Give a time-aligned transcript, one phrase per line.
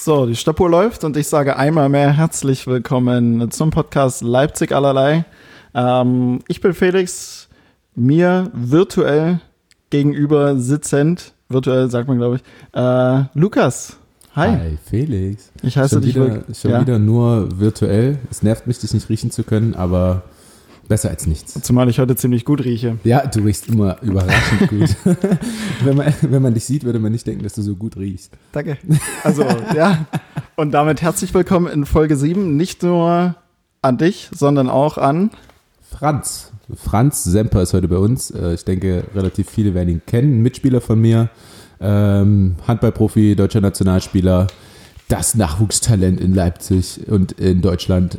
[0.00, 5.24] So, die Stoppuhr läuft und ich sage einmal mehr herzlich willkommen zum Podcast Leipzig allerlei.
[5.74, 7.48] Ähm, ich bin Felix,
[7.96, 9.40] mir virtuell
[9.90, 12.42] gegenüber sitzend, virtuell sagt man glaube ich,
[12.80, 13.96] äh, Lukas.
[14.36, 14.50] Hi.
[14.50, 15.50] Hi, Felix.
[15.62, 16.80] Ich heiße schon dich wieder, schon ja.
[16.80, 18.18] wieder nur virtuell.
[18.30, 20.22] Es nervt mich, dich nicht riechen zu können, aber
[20.88, 21.60] besser als nichts.
[21.62, 22.98] Zumal ich heute ziemlich gut rieche.
[23.04, 24.96] Ja, du riechst immer überraschend gut.
[25.84, 28.32] wenn, man, wenn man dich sieht, würde man nicht denken, dass du so gut riechst.
[28.52, 28.78] Danke.
[29.22, 29.44] Also,
[29.76, 30.06] ja.
[30.56, 32.56] Und damit herzlich willkommen in Folge 7.
[32.56, 33.36] Nicht nur
[33.82, 35.30] an dich, sondern auch an.
[35.88, 36.52] Franz.
[36.74, 38.30] Franz Semper ist heute bei uns.
[38.30, 40.42] Äh, Ich denke, relativ viele werden ihn kennen.
[40.42, 41.30] Mitspieler von mir.
[41.80, 44.48] Ähm, Handballprofi, deutscher Nationalspieler.
[45.08, 48.18] Das Nachwuchstalent in Leipzig und in Deutschland.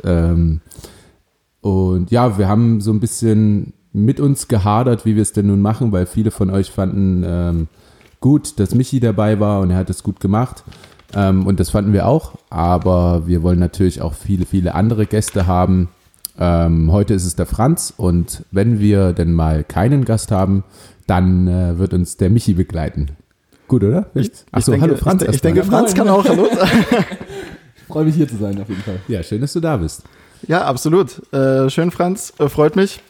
[1.60, 5.60] Und ja, wir haben so ein bisschen mit uns gehadert, wie wir es denn nun
[5.60, 7.68] machen, weil viele von euch fanden ähm,
[8.20, 10.64] gut, dass Michi dabei war und er hat es gut gemacht.
[11.14, 12.34] Ähm, und das fanden wir auch.
[12.50, 15.88] Aber wir wollen natürlich auch viele, viele andere Gäste haben.
[16.38, 20.64] Ähm, heute ist es der Franz und wenn wir denn mal keinen Gast haben,
[21.06, 23.08] dann äh, wird uns der Michi begleiten.
[23.66, 24.06] Gut, oder?
[24.52, 25.22] Achso, denke, hallo Franz.
[25.22, 27.04] Ich, ich denke, Franz kann auch Hallo sagen.
[27.88, 29.00] Freue mich hier zu sein, auf jeden Fall.
[29.08, 30.02] Ja, schön, dass du da bist.
[30.48, 31.32] Ja, absolut.
[31.32, 32.32] Äh, schön, Franz.
[32.38, 33.00] Äh, freut mich,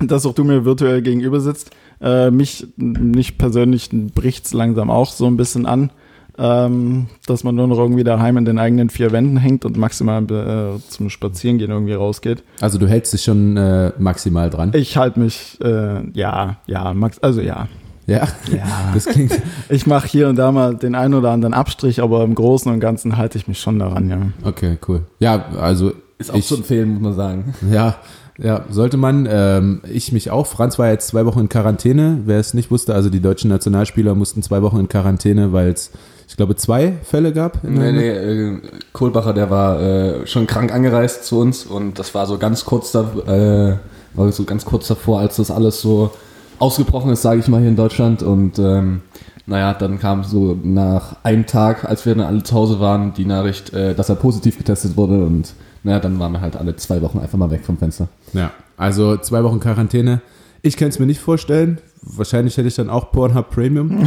[0.00, 1.70] dass auch du mir virtuell gegenüber sitzt.
[2.00, 5.90] Äh, mich nicht persönlich bricht's langsam auch so ein bisschen an,
[6.38, 10.22] ähm, dass man nur noch irgendwie daheim in den eigenen vier Wänden hängt und maximal
[10.22, 12.44] äh, zum Spazierengehen irgendwie rausgeht.
[12.60, 14.70] Also du hältst dich schon äh, maximal dran.
[14.74, 17.66] Ich halte mich, äh, ja, ja, Max, also ja.
[18.06, 18.64] Ja, Ja.
[18.94, 19.32] das klingt.
[19.68, 22.80] Ich mache hier und da mal den einen oder anderen Abstrich, aber im Großen und
[22.80, 24.18] Ganzen halte ich mich schon daran, ja.
[24.44, 25.02] Okay, cool.
[25.18, 27.54] Ja, also Ist auch ich, zu empfehlen, muss man sagen.
[27.72, 27.96] ja,
[28.38, 29.28] ja, sollte man.
[29.30, 30.46] Ähm, ich mich auch.
[30.46, 32.20] Franz war jetzt zwei Wochen in Quarantäne.
[32.24, 35.90] Wer es nicht wusste, also die deutschen Nationalspieler mussten zwei Wochen in Quarantäne, weil es,
[36.28, 37.64] ich glaube, zwei Fälle gab.
[37.64, 38.58] in Nee, nee, äh,
[38.92, 42.92] Kohlbacher, der war äh, schon krank angereist zu uns und das war so ganz kurz
[42.92, 43.76] da, äh,
[44.16, 46.12] war so ganz kurz davor, als das alles so
[46.60, 48.22] ausgebrochen ist, sage ich mal, hier in Deutschland.
[48.22, 49.02] Und ähm,
[49.46, 53.24] naja, dann kam so nach einem Tag, als wir dann alle zu Hause waren, die
[53.24, 55.54] Nachricht, äh, dass er positiv getestet wurde und
[55.88, 58.08] naja, dann waren wir halt alle zwei Wochen einfach mal weg vom Fenster.
[58.34, 60.20] Ja, also zwei Wochen Quarantäne.
[60.60, 61.78] Ich kann es mir nicht vorstellen.
[62.02, 64.06] Wahrscheinlich hätte ich dann auch Pornhub Premium.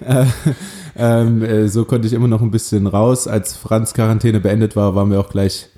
[0.00, 0.24] äh,
[0.96, 3.28] ähm, äh, so konnte ich immer noch ein bisschen raus.
[3.28, 5.68] Als Franz Quarantäne beendet war, waren wir auch gleich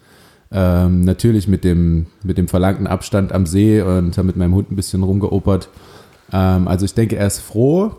[0.53, 4.71] ähm, natürlich mit dem, mit dem verlangten Abstand am See und haben mit meinem Hund
[4.71, 5.69] ein bisschen rumgeopert.
[6.33, 7.97] Ähm, also ich denke, er ist froh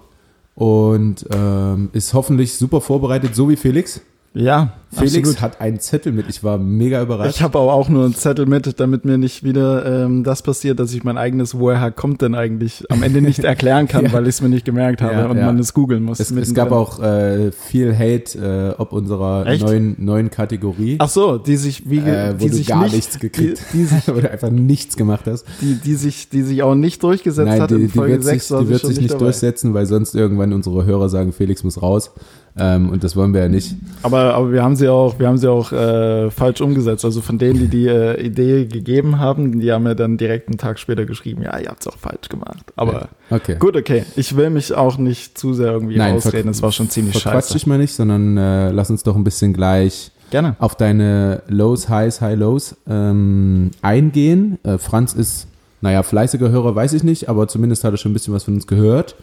[0.55, 3.99] und ähm, ist hoffentlich super vorbereitet, so wie Felix.
[4.33, 5.41] Ja, Felix absolut.
[5.41, 6.28] hat einen Zettel mit.
[6.29, 7.35] Ich war mega überrascht.
[7.35, 10.79] Ich habe aber auch nur einen Zettel mit, damit mir nicht wieder ähm, das passiert,
[10.79, 14.13] dass ich mein eigenes Woher kommt denn eigentlich am Ende nicht erklären kann, Ja.
[14.13, 15.46] weil ich es mir nicht gemerkt habe Ja, und ja.
[15.46, 16.19] man es googeln muss.
[16.19, 19.63] Es, es gab auch äh, viel Hate äh, ob unserer Echt?
[19.66, 22.94] neuen, neuen Kategorie, Ach so, die sich wie äh, wo die du sich gar nicht,
[22.96, 25.46] nichts gekriegt die, die, sich, wo du einfach nichts gemacht hast.
[25.62, 28.24] die, die sich die sich auch nicht durchgesetzt Nein, hat die, in die Folge wird
[28.24, 29.24] 6 sich, die sie wird sich nicht dabei.
[29.25, 32.12] durchsetzen, weil sonst irgendwann unsere Hörer sagen, Felix muss raus.
[32.57, 33.75] Ähm, und das wollen wir ja nicht.
[34.03, 37.06] Aber, aber wir haben sie auch, wir haben sie auch äh, falsch umgesetzt.
[37.06, 40.58] Also von denen, die die äh, Idee gegeben haben, die haben mir dann direkt einen
[40.58, 42.66] Tag später geschrieben, ja, ihr habt es auch falsch gemacht.
[42.75, 43.56] Aber Okay.
[43.58, 44.03] gut, okay.
[44.18, 46.50] Ich will mich auch nicht zu sehr irgendwie Nein, ausreden.
[46.50, 47.53] Es war schon ziemlich scheiße.
[47.53, 50.56] dich mal nicht, sondern äh, lass uns doch ein bisschen gleich Gerne.
[50.59, 54.58] auf deine Lows, Highs, High Lows ähm, eingehen.
[54.63, 55.48] Äh, Franz ist,
[55.80, 58.56] naja, fleißiger Hörer, weiß ich nicht, aber zumindest hat er schon ein bisschen was von
[58.56, 59.16] uns gehört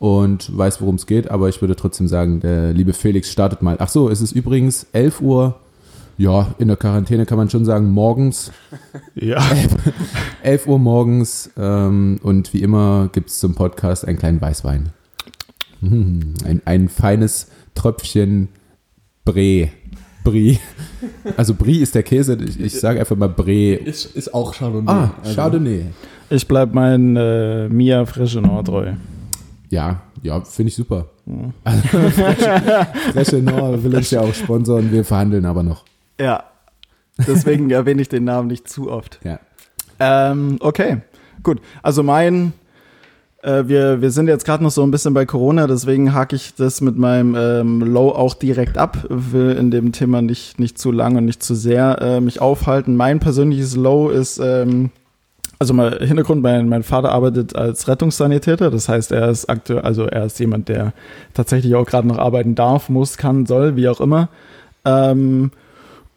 [0.00, 1.30] und weiß, worum es geht.
[1.30, 3.76] Aber ich würde trotzdem sagen, der liebe Felix startet mal.
[3.78, 5.60] Ach so, es ist übrigens 11 Uhr.
[6.16, 8.50] Ja, in der Quarantäne kann man schon sagen, morgens,
[9.14, 9.42] Ja.
[10.42, 11.50] 11 Uhr morgens.
[11.56, 14.88] Ähm, und wie immer gibt es zum Podcast einen kleinen Weißwein.
[15.82, 18.48] Mm, Ein, ein feines Tröpfchen
[19.26, 19.68] Brie.
[20.24, 20.58] Brie.
[21.36, 22.36] Also Brie ist der Käse.
[22.42, 23.74] Ich, ich sage einfach mal Brie.
[23.74, 24.90] Ist, ist auch Chardonnay.
[24.92, 25.84] Ah, Also, Chardonnay.
[26.30, 28.92] Ich bleib mein äh, Mia Frischenor treu.
[29.70, 31.06] Ja, ja, finde ich super.
[31.64, 34.90] Also, Fresche, Fresche Nord will uns ja auch sponsoren.
[34.92, 35.84] Wir verhandeln aber noch.
[36.20, 36.44] Ja.
[37.26, 39.20] Deswegen erwähne ich den Namen nicht zu oft.
[39.24, 39.38] Ja.
[40.00, 40.98] Ähm, okay,
[41.42, 41.60] gut.
[41.82, 42.52] Also mein,
[43.42, 46.54] äh, wir, wir sind jetzt gerade noch so ein bisschen bei Corona, deswegen hake ich
[46.54, 49.06] das mit meinem ähm, Low auch direkt ab.
[49.08, 52.96] Will in dem Thema nicht, nicht zu lang und nicht zu sehr äh, mich aufhalten.
[52.96, 54.90] Mein persönliches Low ist, ähm,
[55.60, 60.06] also mal Hintergrund, mein, mein Vater arbeitet als Rettungssanitäter, das heißt, er ist aktuell, also
[60.06, 60.94] er ist jemand, der
[61.34, 64.30] tatsächlich auch gerade noch arbeiten darf, muss, kann, soll, wie auch immer.
[64.86, 65.50] Ähm,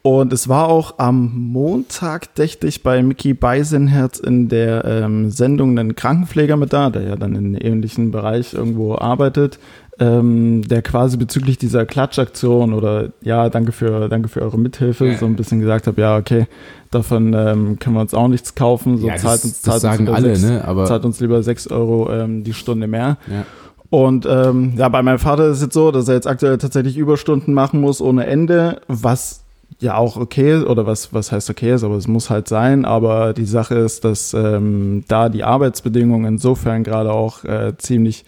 [0.02, 5.78] und es war auch am Montag, dächte ich, bei Mickey Beisenherz in der ähm, Sendung
[5.78, 9.60] einen Krankenpfleger mit da, der ja dann in einem ähnlichen Bereich irgendwo arbeitet.
[10.00, 15.18] Ähm, der quasi bezüglich dieser Klatschaktion oder ja, danke für, danke für eure Mithilfe, Ja.
[15.18, 16.48] so ein bisschen gesagt habe, ja, okay,
[16.92, 19.82] davon ähm, können wir uns auch nichts kaufen, so Ja, zahlt das, uns, das zahlt
[19.82, 20.66] sagen uns lieber alle, sechs, ne?
[20.68, 23.18] Aber zahlt uns lieber 6 Euro ähm, die Stunde mehr.
[23.28, 23.46] ja.
[23.90, 26.98] Und ähm, ja, bei meinem Vater ist es jetzt so, dass er jetzt aktuell tatsächlich
[26.98, 29.44] Überstunden machen muss ohne Ende, was
[29.80, 32.86] ja auch okay ist, oder was, was heißt okay ist, aber es muss halt sein.
[32.86, 38.26] Aber die Sache ist, dass ähm, da die Arbeitsbedingungen insofern gerade auch äh, ziemlich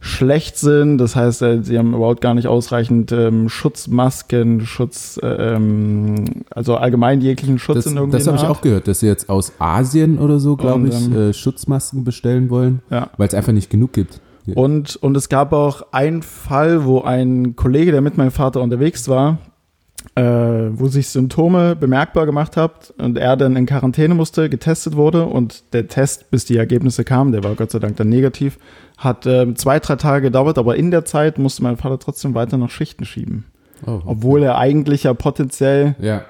[0.00, 0.98] schlecht sind.
[0.98, 6.76] Das heißt, äh, sie haben überhaupt gar nicht ausreichend ähm, Schutzmasken, Schutz, äh, ähm, also
[6.76, 9.52] allgemein jeglichen Schutz Das, in irgendwie das habe ich auch gehört, dass sie jetzt aus
[9.58, 13.10] Asien oder so, glaube ich, äh, Schutzmasken bestellen wollen, Ja.
[13.16, 14.20] weil es einfach nicht genug gibt.
[14.54, 19.08] Und, und es gab auch einen Fall, wo ein Kollege, der mit meinem Vater unterwegs
[19.08, 19.38] war,
[20.14, 25.26] äh, wo sich Symptome bemerkbar gemacht hat und er dann in Quarantäne musste, getestet wurde
[25.26, 28.58] und der Test, bis die Ergebnisse kamen, der war Gott sei Dank dann negativ,
[28.96, 32.56] hat ähm, zwei, drei Tage gedauert, aber in der Zeit musste mein Vater trotzdem weiter
[32.56, 33.44] noch Schichten schieben.
[33.86, 34.00] Oh.
[34.06, 36.22] Obwohl er eigentlich ja potenziell Ja,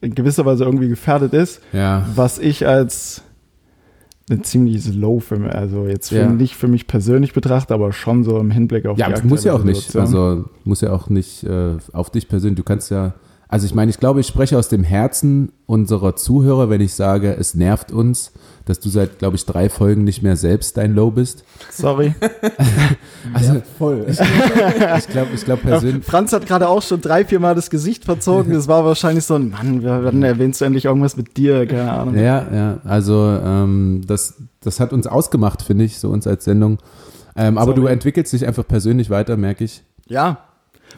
[0.00, 2.06] in gewisser Weise irgendwie gefährdet ist, ja.
[2.14, 3.22] was ich als
[4.30, 6.28] eine ziemlich low für mich, also jetzt für, Ja.
[6.30, 9.44] nicht für mich persönlich betrachte, aber schon so im Hinblick auf Ja, die aber muss
[9.44, 9.94] ja auch nicht.
[9.96, 12.56] Also muss ja auch nicht äh, auf dich persönlich.
[12.56, 13.14] Du kannst ja.
[13.50, 17.34] Also ich meine, ich glaube, ich spreche aus dem Herzen unserer Zuhörer, wenn ich sage,
[17.38, 18.32] es nervt uns,
[18.66, 21.44] dass du seit, glaube ich, drei Folgen nicht mehr selbst dein Low bist.
[21.72, 22.14] Sorry.
[23.34, 24.06] Also voll.
[24.08, 26.04] ich glaube, ich glaube persönlich.
[26.04, 28.54] Franz hat gerade auch schon drei, vier Mal das Gesicht verzogen.
[28.54, 31.66] Das war wahrscheinlich so ein Mann, wann erwähnst du endlich irgendwas mit dir?
[31.66, 32.14] Keine Ahnung.
[32.16, 32.78] Ja, ja.
[32.84, 36.78] Also ähm, das, das hat uns ausgemacht, finde ich, so uns als Sendung.
[37.36, 39.82] Ähm, aber du entwickelst dich einfach persönlich weiter, merke ich.
[40.06, 40.38] Ja.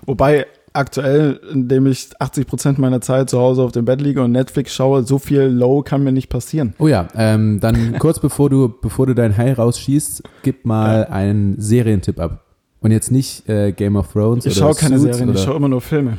[0.06, 4.32] Wobei aktuell, indem ich 80 Prozent meiner Zeit zu Hause auf dem Bett liege und
[4.32, 6.74] Netflix schaue, so viel Low kann mir nicht passieren.
[6.78, 11.60] Oh ja, ähm, dann kurz bevor du, bevor du dein High rausschießt, gib mal einen
[11.60, 12.44] Serientipp ab.
[12.80, 15.44] Und jetzt nicht äh, Game of Thrones Ich oder schaue keine Suits Serien, ich oder,
[15.46, 16.16] schaue immer nur Filme.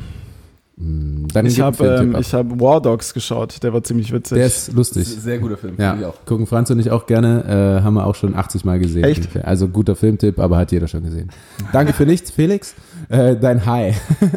[0.78, 2.20] Hm, Dann Ich habe ähm, ab.
[2.22, 4.36] ich hab War Dogs geschaut, der war ziemlich witzig.
[4.36, 5.06] Der ist lustig.
[5.06, 6.24] Sehr guter Film, Ja, finde ich auch.
[6.24, 9.04] gucken Franz und ich auch gerne, äh, haben wir auch schon 80 Mal gesehen.
[9.04, 9.36] Echt?
[9.44, 11.30] Also guter Filmtipp, aber hat jeder schon gesehen.
[11.72, 12.74] Danke für nichts, Felix.
[13.08, 14.00] Äh, dein High.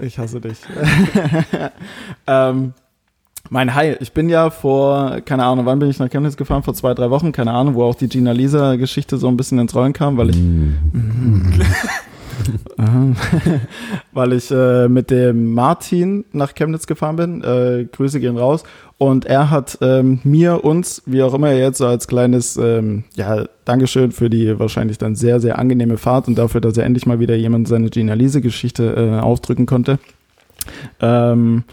[0.00, 0.58] Ich hasse dich.
[2.28, 2.72] ähm,
[3.50, 3.96] mein High.
[4.00, 6.62] Ich bin ja vor, keine Ahnung, wann bin ich nach Chemnitz gefahren?
[6.62, 9.74] Vor zwei, drei Wochen, keine Ahnung, wo auch die Gina Lisa-Geschichte so ein bisschen ins
[9.74, 11.64] Rollen kam, weil ich, Aha.
[14.12, 17.42] weil ich äh, mit dem Martin nach Chemnitz gefahren bin.
[17.42, 18.64] Äh, Grüße gehen raus.
[18.98, 23.46] Und er hat ähm, mir, uns, wie auch immer jetzt so als kleines, ähm, ja,
[23.64, 27.20] Dankeschön für die wahrscheinlich dann sehr, sehr angenehme Fahrt und dafür, dass er endlich mal
[27.20, 29.98] wieder jemand seine Gina Lise-Geschichte äh, aufdrücken konnte.
[31.00, 31.64] Ähm,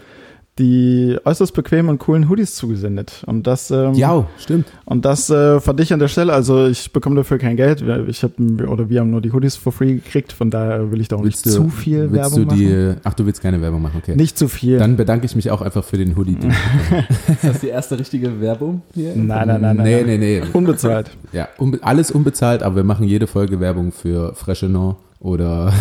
[0.58, 3.22] die äußerst bequemen und coolen Hoodies zugesendet.
[3.26, 4.66] Und das, ähm, Ja, stimmt.
[4.86, 7.84] und das äh, fand ich an der Stelle, also ich bekomme dafür kein Geld.
[8.08, 8.32] Ich hab,
[8.66, 11.22] oder wir haben nur die Hoodies for free gekriegt, von daher will ich da auch
[11.22, 13.00] nicht zu viel willst Werbung du die, machen.
[13.04, 14.16] Ach, du willst keine Werbung machen, okay.
[14.16, 14.78] Nicht zu viel.
[14.78, 16.36] Dann bedanke ich mich auch einfach für den Hoodie.
[16.36, 16.50] den-
[17.28, 19.12] Ist das die erste richtige Werbung hier?
[19.14, 19.76] nein, nein, nein, nein.
[19.84, 20.20] nee, nein.
[20.20, 20.42] nee, nee.
[20.54, 21.10] Unbezahlt.
[21.32, 25.72] Ja, unbe alles unbezahlt, aber wir machen jede Folge Werbung für Freshenor oder,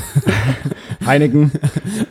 [1.05, 1.51] Heineken.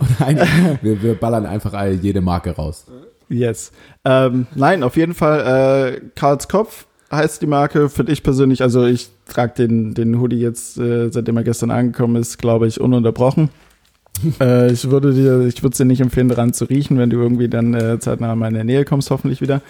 [0.01, 2.87] oder ein, wir, wir ballern einfach jede Marke raus.
[3.29, 3.73] Yes.
[4.05, 8.85] Ähm, nein, auf jeden Fall, äh, Karls Kopf heißt die Marke, finde ich persönlich, also
[8.85, 13.51] ich trage den, den Hoodie jetzt, äh, seitdem er gestern angekommen ist, glaube ich, ununterbrochen.
[14.41, 17.49] äh, ich würde dir, ich würde dir nicht empfehlen, daran zu riechen, wenn du irgendwie
[17.49, 19.61] dann äh, zeitnah in meine Nähe kommst, hoffentlich wieder.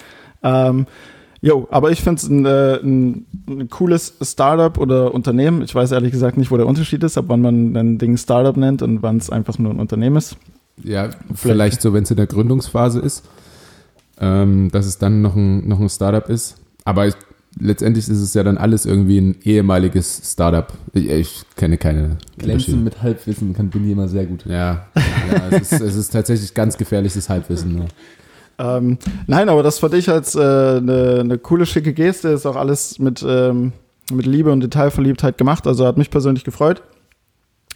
[0.43, 0.87] Ähm,
[1.45, 5.61] Jo, aber ich finde es ein, äh, ein, ein cooles Startup oder Unternehmen.
[5.61, 8.57] Ich weiß ehrlich gesagt nicht, wo der Unterschied ist, ab wann man ein Ding Startup
[8.57, 10.39] nennt und wann es einfach nur ein Unternehmen ist.
[10.83, 13.25] Ja, vielleicht so, wenn es in der Gründungsphase ist,
[14.19, 16.57] ähm, dass es dann noch ein, noch ein Startup ist.
[16.87, 17.15] Aber ich,
[17.61, 20.73] letztendlich ist es ja dann alles irgendwie ein ehemaliges Startup.
[20.95, 24.47] Ich, ich kenne keine Glänzen mit Halbwissen kann Bindi immer sehr gut.
[24.47, 24.87] Ja,
[25.31, 27.75] ja es, ist, es ist tatsächlich ganz gefährliches Halbwissen.
[27.81, 27.87] Ne?
[28.59, 32.29] Ähm, nein, aber das fand ich als eine äh, ne- ne coole, schicke Geste.
[32.29, 33.73] Ist auch alles mit, ähm,
[34.13, 35.67] mit Liebe und Detailverliebtheit gemacht.
[35.67, 36.83] Also hat mich persönlich gefreut.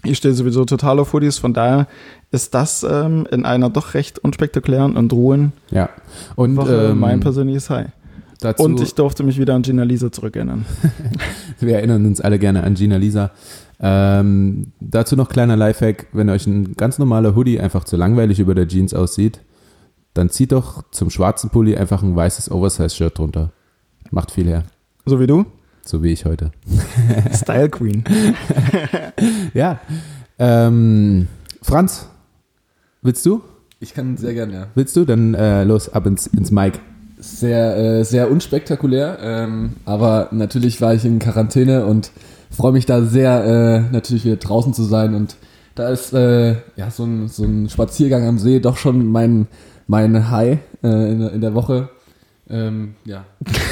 [0.05, 1.89] Ich stehe sowieso total auf Hoodies, von daher
[2.31, 5.89] ist das ähm, in einer doch recht unspektakulären und ruhen Ja,
[6.37, 7.89] und Woche ähm, mein persönliches High.
[8.41, 10.65] dazu, Und ich durfte mich wieder an Gina Lisa zurückerinnern.
[11.61, 13.33] wir erinnern uns alle gerne an Gina Lisa.
[13.81, 18.55] Ähm, dazu noch kleiner Lifehack, wenn euch ein ganz normaler Hoodie einfach zu langweilig über
[18.55, 19.41] der Jeans aussieht,
[20.19, 23.51] dann zieht doch zum schwarzen Pulli einfach ein weißes Oversize-Shirt drunter.
[24.11, 24.65] Macht viel her,
[25.07, 25.45] So wie du?
[25.85, 26.51] so wie ich heute.
[27.33, 28.05] Style Queen.
[29.55, 29.81] Ja,
[30.39, 31.27] ähm,
[31.63, 32.07] Franz,
[33.03, 33.41] willst du?
[33.81, 34.67] Ich kann sehr gerne, ja.
[34.75, 35.05] Willst du?
[35.05, 36.79] Dann äh, los, ab ins, ins Mic.
[37.19, 42.13] Sehr, äh, sehr unspektakulär, ähm, aber natürlich war ich in Quarantäne und
[42.51, 45.37] freue mich da sehr, äh, natürlich wieder draußen zu sein und
[45.75, 49.47] da ist äh, ja so ein, so ein Spaziergang am See doch schon mein,
[49.89, 51.89] mein High äh, in, der- in der Woche.
[52.51, 53.25] Ähm, ja,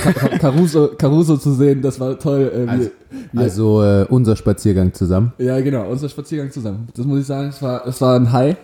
[0.02, 2.50] Ca- Ca- Caruso, Caruso zu sehen, das war toll.
[2.54, 2.90] Äh, Also-
[3.32, 5.32] wir, Also äh, unser Spaziergang zusammen.
[5.38, 6.88] ja, genau, unser Spaziergang zusammen.
[6.94, 8.56] Das muss ich sagen, es war, es war ein High,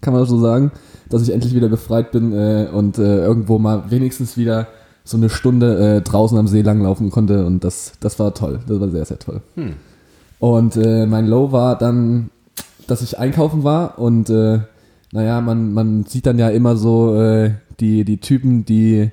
[0.00, 0.70] kann man so sagen,
[1.10, 4.68] dass ich endlich wieder befreit bin äh, und äh, irgendwo mal wenigstens wieder
[5.02, 8.60] so eine Stunde äh, draußen am See langlaufen konnte und das, das war toll.
[8.68, 9.40] Das war sehr, sehr toll.
[10.38, 12.30] Und äh, mein Low war dann,
[12.86, 14.30] dass ich einkaufen war und
[15.16, 19.10] naja, man, man sieht dann ja immer so äh, die, die Typen, die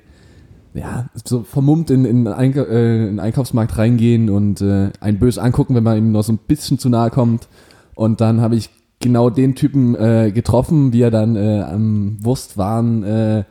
[0.74, 5.38] ja, so vermummt in, in, Einka äh, in den Einkaufsmarkt reingehen und äh, einen bös
[5.38, 7.48] angucken, wenn man ihm noch so ein bisschen zu nahe kommt.
[7.94, 8.68] Und dann habe ich
[9.00, 13.44] genau den Typen äh, getroffen, wie er dann äh, am Wurstwaren äh,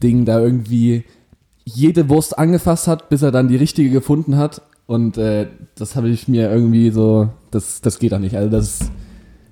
[0.00, 1.04] da irgendwie
[1.66, 4.62] jede Wurst angefasst hat, bis er dann die richtige gefunden hat.
[4.86, 8.34] Und äh, das habe ich mir irgendwie so, das, das geht doch nicht.
[8.34, 8.90] Also das,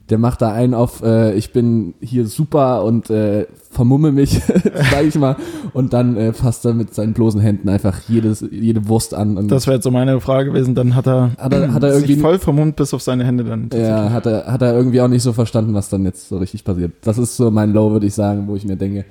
[0.09, 4.41] der macht da einen auf, äh, ich bin hier super und äh, vermumme mich,
[4.91, 5.35] sage ich mal.
[5.73, 9.37] Und dann äh, fasst er mit seinen bloßen Händen einfach jedes, jede Wurst an.
[9.37, 10.75] Und Das wäre jetzt so meine Frage gewesen.
[10.77, 13.43] Dann hat er, Hat er- hat er sich irgendwie- voll vermummt bis auf seine Hände
[13.45, 13.69] dann.
[13.75, 16.63] ja, hat er, hat er irgendwie auch nicht so verstanden, was dann jetzt so richtig
[16.63, 16.93] passiert.
[17.03, 19.05] Das ist so mein Low, würde ich sagen, wo ich mir denke,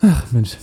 [0.00, 0.56] ach Mensch,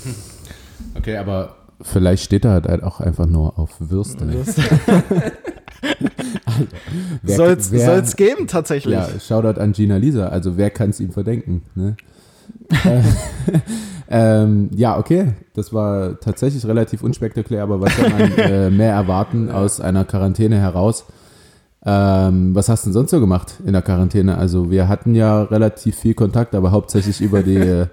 [0.98, 4.27] Okay, aber vielleicht steht er halt auch einfach nur auf Würste.
[4.27, 5.32] Wer-
[7.23, 8.93] Soll's, wer- soll's geben, tatsächlich.
[8.93, 10.27] Ja, Shoutout an Gina Lisa.
[10.27, 11.63] Also wer kann es ihm verdenken?
[11.75, 11.95] Ne?
[12.85, 13.01] Äh,
[14.09, 15.33] ähm, ja, okay.
[15.53, 20.57] Das war tatsächlich relativ unspektakulär, aber was soll man äh, mehr erwarten aus einer Quarantäne
[20.59, 21.05] heraus?
[21.85, 24.37] Ähm, was hast du denn sonst so gemacht in der Quarantäne?
[24.37, 27.87] Also wir hatten ja relativ viel Kontakt, aber hauptsächlich über die äh,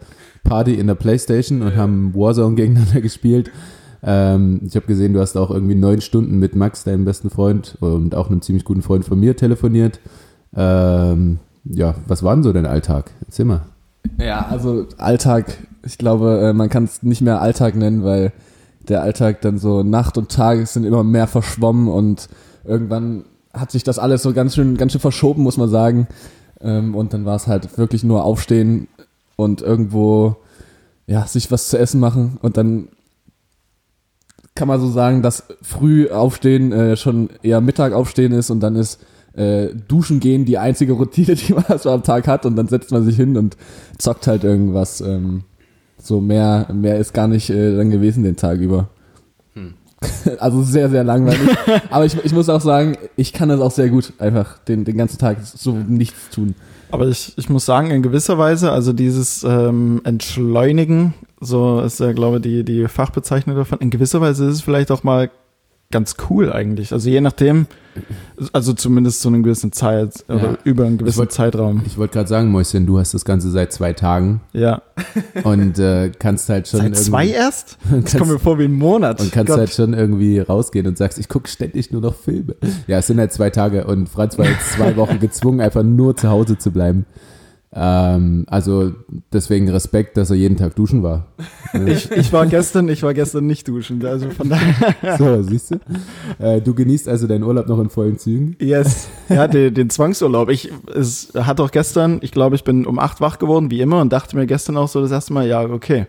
[0.44, 3.50] Party in der Playstation und haben Warzone gegeneinander gespielt.
[4.02, 7.76] Ähm, ich habe gesehen, du hast auch irgendwie neun Stunden mit Max, deinem besten Freund
[7.80, 10.00] und auch einem ziemlich guten Freund von mir telefoniert.
[10.56, 13.10] Ähm, ja, was war denn so dein Alltag?
[13.26, 13.62] Erzähl mal.
[14.18, 18.32] Ja, also Alltag, ich glaube, äh, man kann es nicht mehr Alltag nennen, weil
[18.88, 22.28] der Alltag dann so Nacht und Tag sind immer mehr verschwommen und
[22.64, 26.08] irgendwann hat sich das alles so ganz schön, ganz schön verschoben, muss man sagen.
[26.60, 28.88] Ähm, und dann war es halt wirklich nur aufstehen
[29.36, 30.36] und irgendwo
[31.06, 32.88] ja, sich was zu essen machen und dann
[34.60, 38.76] kann man so sagen, dass früh aufstehen äh, schon eher Mittag aufstehen ist und dann
[38.76, 39.00] ist
[39.34, 42.92] äh, duschen gehen die einzige Routine, die man so am Tag hat und dann setzt
[42.92, 43.56] man sich hin und
[43.96, 45.00] zockt halt irgendwas.
[45.00, 45.44] Ähm,
[45.96, 48.90] so mehr, mehr ist gar nicht äh, dann gewesen den Tag über.
[50.38, 51.56] Also sehr, sehr langweilig.
[51.90, 54.96] Aber ich, ich muss auch sagen, ich kann das auch sehr gut, einfach den, den
[54.96, 56.54] ganzen Tag so nichts tun.
[56.90, 62.12] Aber ich, ich muss sagen, in gewisser Weise, also dieses ähm, Entschleunigen, so ist ja,
[62.12, 65.30] glaube ich, die, die Fachbezeichnung davon, in gewisser Weise ist es vielleicht auch mal
[65.90, 66.92] ganz cool eigentlich.
[66.92, 67.66] Also je nachdem,
[68.52, 70.58] also zumindest zu einer gewissen Zeit oder Ja.
[70.64, 71.82] über einen gewissen wollt- Zeitraum.
[71.86, 74.82] Ich wollte gerade sagen, Mäuschen, du hast das Ganze seit zwei Tagen Ja.
[75.44, 77.78] und äh, kannst halt schon Seit zwei erst?
[78.02, 79.20] Das kommt mir vor wie ein Monat.
[79.20, 79.58] und kannst Gott.
[79.58, 82.54] halt schon irgendwie rausgehen und sagst, ich gucke ständig nur noch Filme.
[82.86, 86.16] Ja, es sind halt zwei Tage und Franz war jetzt zwei Wochen gezwungen, einfach nur
[86.16, 87.04] zu Hause zu bleiben.
[87.72, 88.92] Ähm, also
[89.32, 91.28] deswegen Respekt, dass er jeden Tag duschen war.
[91.86, 94.04] ich, ich war gestern, ich war gestern nicht duschen.
[94.04, 95.76] Also von daher, So, siehst du?
[96.44, 98.56] Äh, du genießt also deinen Urlaub noch in vollen Zügen.
[98.58, 99.08] yes.
[99.28, 100.50] Ja, den, den Zwangsurlaub.
[100.50, 104.00] Ich, es hat auch gestern, ich glaube, ich bin um acht wach geworden, wie immer,
[104.00, 106.06] und dachte mir gestern auch so das erste Mal, ja, okay.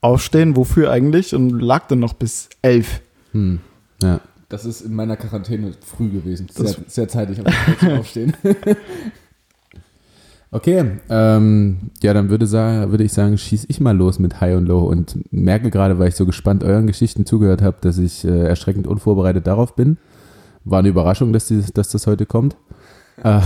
[0.00, 1.32] Aufstehen, wofür eigentlich?
[1.34, 3.00] Und lag dann noch bis elf.
[3.32, 3.60] Hm.
[4.02, 4.20] Ja.
[4.48, 6.48] Das ist in meiner Quarantäne früh gewesen.
[6.56, 7.38] Das- Sehr, sehr zeitig
[7.98, 8.32] Aufstehen.
[10.52, 14.66] Okay, ähm, ja, dann würde, würde ich sagen, schieß ich mal los mit High und
[14.66, 18.46] Low und merke gerade, weil ich so gespannt euren Geschichten zugehört habe, dass ich äh,
[18.46, 19.98] erschreckend unvorbereitet darauf bin.
[20.64, 22.56] War eine Überraschung, dass, die, dass das heute kommt.
[23.22, 23.40] Äh,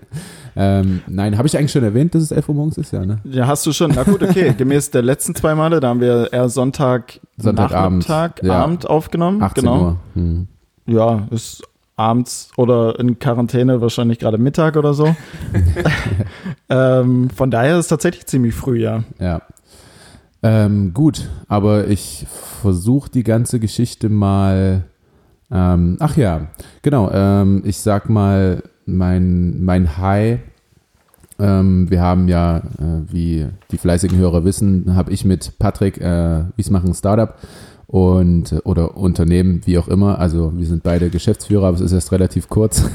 [0.56, 2.92] ähm, nein, habe ich eigentlich schon erwähnt, dass es 11 Uhr morgens ist?
[2.92, 3.18] Ja, ne?
[3.24, 3.92] Ja, hast du schon.
[3.94, 4.54] Na gut, okay.
[4.58, 8.08] Gemäß der letzten zwei Male, da haben wir eher Sonntag, Sonntagabend.
[8.08, 8.64] Nachmittag, Ja.
[8.64, 9.42] Abend aufgenommen.
[9.42, 9.80] 18 genau.
[9.82, 9.96] Uhr.
[10.14, 10.48] Hm.
[10.86, 11.62] Ja, ist
[12.00, 15.14] abends oder in Quarantäne wahrscheinlich gerade Mittag oder so.
[16.68, 19.04] ähm, von daher ist es tatsächlich ziemlich früh, ja.
[19.18, 19.42] Ja.
[20.42, 22.26] Ähm, gut, aber ich
[22.62, 24.84] versuche die ganze Geschichte mal.
[25.50, 26.48] Ähm, ach ja,
[26.80, 27.10] genau.
[27.12, 30.40] Ähm, ich sag mal, mein, mein High.
[31.38, 36.44] Ähm, wir haben ja, äh, wie die fleißigen Hörer wissen, habe ich mit Patrick, äh,
[36.56, 37.34] Wiesmachen Startup
[37.90, 40.18] und oder Unternehmen, wie auch immer.
[40.18, 42.84] Also wir sind beide Geschäftsführer, aber es ist erst relativ kurz.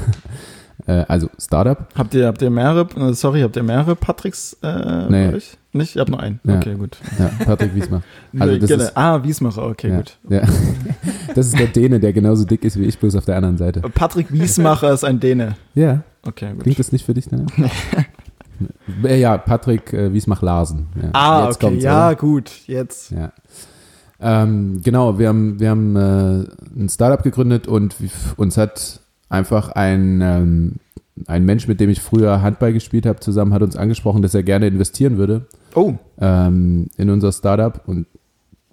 [0.86, 1.88] Äh, also Startup.
[1.96, 5.28] Habt ihr, habt ihr mehrere, äh, sorry, habt ihr mehrere Patricks äh, Nee.
[5.30, 5.56] bei euch?
[5.72, 5.96] Nicht?
[5.96, 6.38] Ihr habt nur einen.
[6.44, 6.58] Ja.
[6.58, 6.98] Okay, gut.
[7.18, 8.02] Ja, Patrick Wiesmer.
[8.38, 8.84] Also das genau.
[8.84, 10.18] ist- ah, Wiesmacher, okay, ja, gut.
[10.28, 10.42] Ja.
[11.34, 13.80] Das ist der Däne, der genauso dick ist wie ich, bloß auf der anderen Seite.
[13.80, 15.56] Patrick Wiesmacher ist ein Däne.
[15.74, 16.62] Ja, Okay, gut.
[16.64, 17.46] klingt das nicht für dich, ne?
[19.02, 20.86] Ja, Patrick äh, Wiesmach-Larsen.
[21.14, 22.16] Ah, Jetzt okay, ja, oder?
[22.16, 23.10] gut, jetzt.
[23.10, 23.32] Ja.
[24.20, 26.44] Ähm, genau, wir haben, wir haben äh,
[26.78, 27.94] ein Startup gegründet und
[28.36, 30.72] uns hat einfach ein, ähm,
[31.26, 34.42] ein Mensch, mit dem ich früher Handball gespielt habe, zusammen hat uns angesprochen, dass er
[34.42, 38.06] gerne investieren würde Oh, ähm, in unser Startup und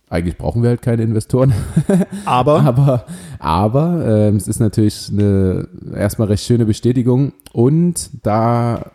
[0.09, 1.53] eigentlich brauchen wir halt keine Investoren,
[2.25, 3.05] aber, aber,
[3.39, 8.91] aber ähm, es ist natürlich eine erstmal recht schöne Bestätigung und da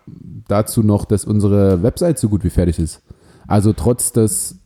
[0.46, 3.02] dazu noch, dass unsere Website so gut wie fertig ist.
[3.46, 4.58] Also trotz, dass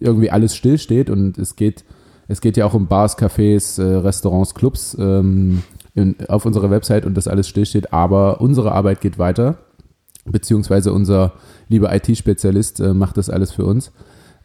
[0.00, 1.84] irgendwie alles stillsteht und es geht,
[2.28, 5.62] es geht ja auch um Bars, Cafés, äh, Restaurants, Clubs ähm,
[5.94, 9.58] in, auf unserer Website und das alles stillsteht, aber unsere Arbeit geht weiter,
[10.24, 11.32] beziehungsweise unser
[11.68, 13.92] lieber IT-Spezialist äh, macht das alles für uns.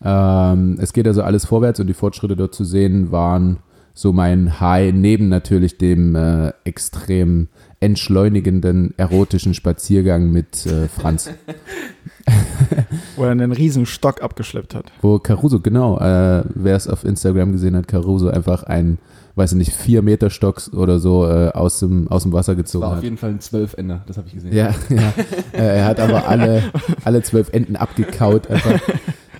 [0.03, 3.59] Ähm, es geht also alles vorwärts und die Fortschritte dort zu sehen waren
[3.93, 7.47] so mein High, neben natürlich dem äh, extrem
[7.79, 11.29] entschleunigenden erotischen Spaziergang mit äh, Franz.
[13.15, 14.91] wo er einen riesen Stock abgeschleppt hat.
[15.01, 18.97] Wo Caruso, genau, äh, wer es auf Instagram gesehen hat, Caruso einfach ein,
[19.35, 22.83] weiß ich nicht, vier Meter Stock oder so äh, aus, dem, aus dem Wasser gezogen
[22.83, 23.03] War auf hat.
[23.03, 24.53] jeden Fall ein Zwölfender, das habe ich gesehen.
[24.53, 25.13] Ja, ja.
[25.53, 26.63] Äh, er hat aber alle,
[27.03, 28.79] alle zwölf Enden abgekaut einfach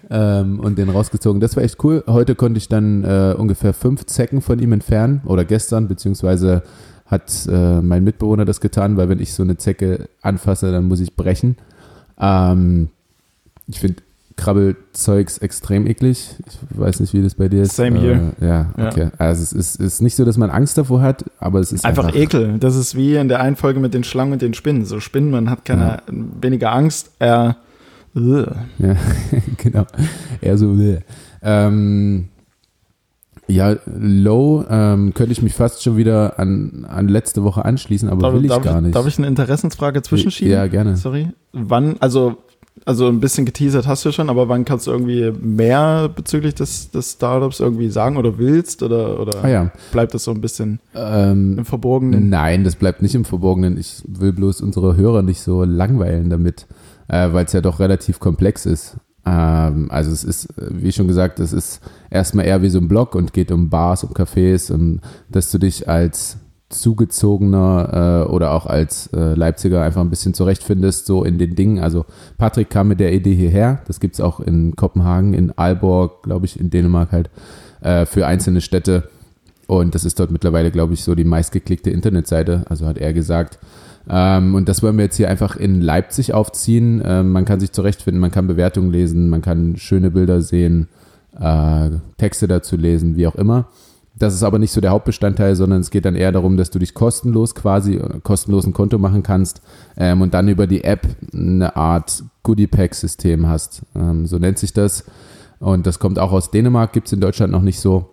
[0.09, 1.39] ähm, und den rausgezogen.
[1.39, 2.03] Das war echt cool.
[2.07, 6.63] Heute konnte ich dann äh, ungefähr fünf Zecken von ihm entfernen oder gestern, beziehungsweise
[7.05, 10.99] hat äh, mein Mitbewohner das getan, weil wenn ich so eine Zecke anfasse, dann muss
[10.99, 11.57] ich brechen.
[12.23, 12.89] Ähm,
[13.67, 14.01] ich finde
[14.35, 16.35] Krabbelzeugs extrem eklig.
[16.47, 17.75] Ich weiß nicht, wie das bei dir ist.
[17.75, 18.33] Same here.
[18.41, 18.87] Äh, ja, Ja.
[18.87, 19.09] okay.
[19.17, 22.05] Also es ist, ist nicht so, dass man Angst davor hat, aber es ist Einfach,
[22.05, 22.57] einfach, Ekel.
[22.59, 24.85] Das ist wie in der einen Folge mit den Schlangen und den Spinnen.
[24.85, 27.57] So Spinnen, man hat keine weniger Angst, er.
[28.15, 28.45] Ugh.
[28.79, 28.95] Ja,
[29.57, 29.85] genau.
[30.41, 30.75] Eher so.
[31.41, 32.29] Ähm,
[33.47, 38.21] ja, Low ähm, könnte ich mich fast schon wieder an, an letzte Woche anschließen, aber
[38.21, 38.95] Darf, will ich darf, gar nicht.
[38.95, 40.53] darf ich eine Interessensfrage zwischenschieben?
[40.53, 40.95] Ja, gerne.
[40.95, 41.27] Sorry.
[41.51, 42.37] Wann, also,
[42.85, 46.89] also ein bisschen geteasert hast du schon, aber wann kannst du irgendwie mehr bezüglich des,
[46.91, 48.81] des Startups irgendwie sagen oder willst?
[48.81, 49.71] Oder, oder Ah ja.
[49.91, 52.29] bleibt das so ein bisschen Ähm, im Verborgenen?
[52.29, 53.77] nein, das bleibt nicht im Verborgenen.
[53.77, 56.65] Ich will bloß unsere Hörer nicht so langweilen damit,
[57.09, 58.97] äh, weil es ja doch relativ komplex ist.
[59.25, 63.15] Ähm, also es ist, wie schon gesagt, es ist erstmal eher wie so ein Blog
[63.15, 66.37] und geht um Bars, um Cafés und dass du dich als
[66.69, 71.79] zugezogener äh, oder auch als äh, Leipziger einfach ein bisschen zurechtfindest, so in den Dingen.
[71.79, 72.05] Also
[72.37, 76.45] Patrick kam mit der Idee hierher, das gibt es auch in Kopenhagen, in Aalborg, glaube
[76.45, 77.29] ich, in Dänemark halt,
[77.81, 79.09] äh, für einzelne Städte.
[79.67, 83.59] Und das ist dort mittlerweile, glaube ich, so die meistgeklickte Internetseite, also hat er gesagt.
[84.09, 87.01] Ähm, und das wollen wir jetzt hier einfach in Leipzig aufziehen.
[87.05, 90.87] Ähm, man kann sich zurechtfinden, man kann Bewertungen lesen, man kann schöne Bilder sehen,
[91.39, 93.67] äh, Texte dazu lesen, wie auch immer.
[94.15, 96.77] Das ist aber nicht so der Hauptbestandteil, sondern es geht dann eher darum, dass du
[96.77, 99.61] dich kostenlos quasi, äh, kostenlos ein Konto machen kannst
[99.97, 103.83] ähm, und dann über die App eine Art Goodie-Pack-System hast.
[103.95, 105.05] Ähm, so nennt sich das.
[105.59, 108.09] Und das kommt auch aus Dänemark, gibt es in Deutschland noch nicht so.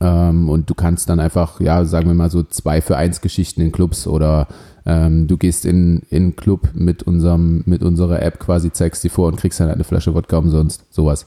[0.00, 3.60] Ähm, und du kannst dann einfach, ja, sagen wir mal so zwei für eins Geschichten
[3.60, 4.46] in Clubs oder
[4.86, 9.28] ähm, du gehst in in Club mit unserem mit unserer App quasi zeigst die vor
[9.28, 11.26] und kriegst dann eine Flasche Wodka umsonst, sowas.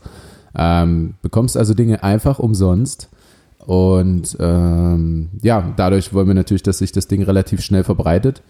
[0.57, 3.09] Ähm, bekommst also Dinge einfach umsonst
[3.65, 8.41] und ähm, ja, dadurch wollen wir natürlich, dass sich das Ding relativ schnell verbreitet.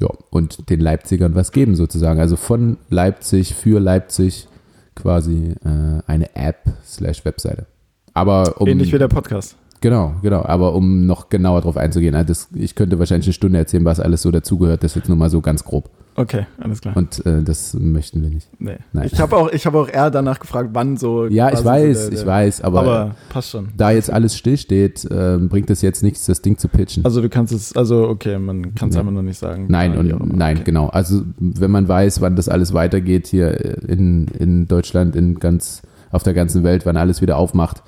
[0.00, 2.18] Ja, und den Leipzigern was geben sozusagen.
[2.18, 4.48] Also von Leipzig für Leipzig
[4.96, 7.66] quasi äh, eine App slash Webseite.
[8.12, 9.56] Aber um, Ähnlich wie der Podcast.
[9.82, 10.42] Genau, genau.
[10.44, 14.00] Aber um noch genauer drauf einzugehen, also das, ich könnte wahrscheinlich eine Stunde erzählen, was
[14.00, 14.82] alles so dazugehört.
[14.82, 15.90] Das jetzt nur mal so ganz grob.
[16.14, 16.96] Okay, alles klar.
[16.96, 18.46] Und äh, das möchten wir nicht.
[18.58, 18.76] Nee.
[18.92, 19.08] Nein.
[19.10, 21.26] Ich habe auch, ich hab auch eher danach gefragt, wann so.
[21.26, 23.68] Ja, ich weiß, so der- ich der- weiß, aber, Aber passt schon.
[23.76, 27.04] da jetzt alles stillsteht, äh, bringt es jetzt nichts, das Ding zu pitchen.
[27.04, 29.00] Also du kannst es, also okay, man kann es Ja.
[29.00, 29.66] einfach noch nicht sagen.
[29.68, 30.64] Nein, und nein, Okay.
[30.64, 30.88] genau.
[30.88, 36.22] Also wenn man weiß, wann das alles weitergeht hier in, in Deutschland, in ganz, auf
[36.22, 37.82] der ganzen Welt, wann alles wieder aufmacht.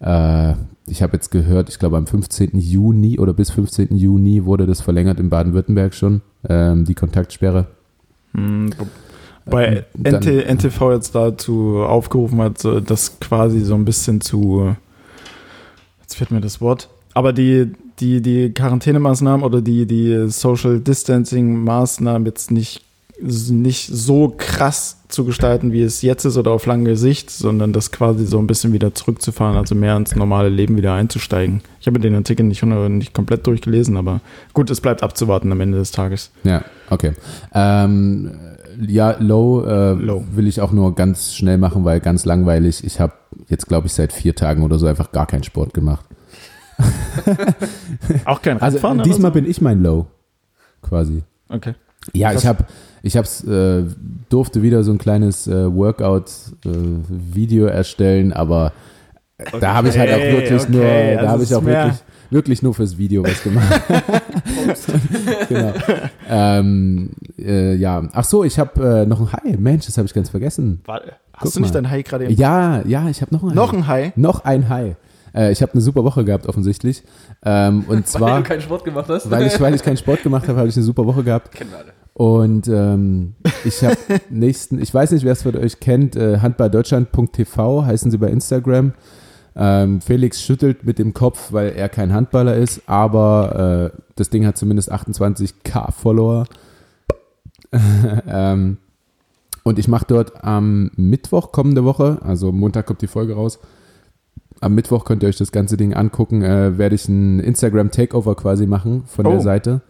[0.00, 0.54] Äh,
[0.90, 2.50] ich habe jetzt gehört, ich glaube am 15.
[2.58, 3.96] Juni oder bis 15.
[3.96, 7.66] Juni wurde das verlängert in Baden-Württemberg schon, ähm, die Kontaktsperre.
[8.34, 8.86] Hm, wo-
[9.50, 14.74] Bei dann- NT, NTV jetzt dazu aufgerufen hat, das quasi so ein bisschen zu,
[16.02, 21.64] jetzt fehlt mir das Wort, aber die, die, die Quarantänemaßnahmen oder die, die Social Distancing
[21.64, 22.84] Maßnahmen jetzt nicht
[23.20, 27.90] nicht so krass zu gestalten, wie es jetzt ist oder auf lange Sicht, sondern das
[27.90, 31.62] quasi so ein bisschen wieder zurückzufahren, also mehr ins normale Leben wieder einzusteigen.
[31.80, 34.20] Ich habe den Artikel nicht, nicht komplett durchgelesen, aber
[34.52, 36.30] gut, es bleibt abzuwarten am Ende des Tages.
[36.44, 37.12] Ja, okay.
[37.54, 38.30] Ähm,
[38.86, 40.24] ja, Low, äh, Low.
[40.32, 42.84] will ich auch nur ganz schnell machen, weil ganz langweilig.
[42.84, 43.14] Ich habe
[43.48, 46.04] jetzt, glaube ich, seit vier Tagen oder so einfach gar keinen Sport gemacht.
[48.24, 50.06] Auch kein Also Radfahren diesmal oder bin ich mein Low,
[50.82, 51.24] quasi.
[51.48, 51.54] so?
[51.56, 51.74] Okay.
[52.12, 52.42] Ja, Krass.
[52.42, 52.64] ich habe,
[53.02, 53.84] ich hab's, äh,
[54.28, 58.72] durfte wieder so ein kleines äh, Workout-Video erstellen, aber
[59.38, 61.56] äh, da habe ich halt auch Okay, wirklich okay, nur, also da habe es ich
[61.56, 61.94] auch wirklich,
[62.30, 63.80] wirklich nur fürs Video was gemacht.
[65.48, 65.72] genau.
[66.28, 69.56] Ähm, äh, ja, ach so, ich habe äh, noch ein Hai.
[69.58, 70.80] Mensch, das habe ich ganz vergessen.
[70.84, 71.82] Warte, hast Guck du nicht mal.
[71.82, 73.76] dein Hai gerade Ja, ja, ich habe noch ein Noch Hai.
[73.78, 74.12] ein Hai?
[74.16, 74.96] Noch ein Hai.
[75.34, 77.02] Äh, ich habe eine super Woche gehabt, offensichtlich.
[77.44, 79.30] Ähm, und Weil zwar, du keinen Sport gemacht hast.
[79.30, 81.52] weil ich, weil ich keinen Sport gemacht habe, habe ich eine super Woche gehabt.
[81.54, 81.92] Kennen wir alle.
[82.18, 83.96] Und ähm, ich habe
[84.28, 88.92] nächsten, ich weiß nicht, wer es von euch kennt, äh, handballdeutschland.tv heißen sie bei Instagram.
[89.54, 94.44] Ähm, Felix schüttelt mit dem Kopf, weil er kein Handballer ist, aber äh, das Ding
[94.46, 96.46] hat zumindest 28k Follower.
[98.28, 98.78] ähm,
[99.62, 103.60] und ich mache dort am Mittwoch kommende Woche, also Montag kommt die Folge raus.
[104.60, 106.42] Am Mittwoch könnt ihr euch das ganze Ding angucken.
[106.42, 109.30] Äh, werde ich ein Instagram Takeover quasi machen von Oh.
[109.30, 109.82] der Seite.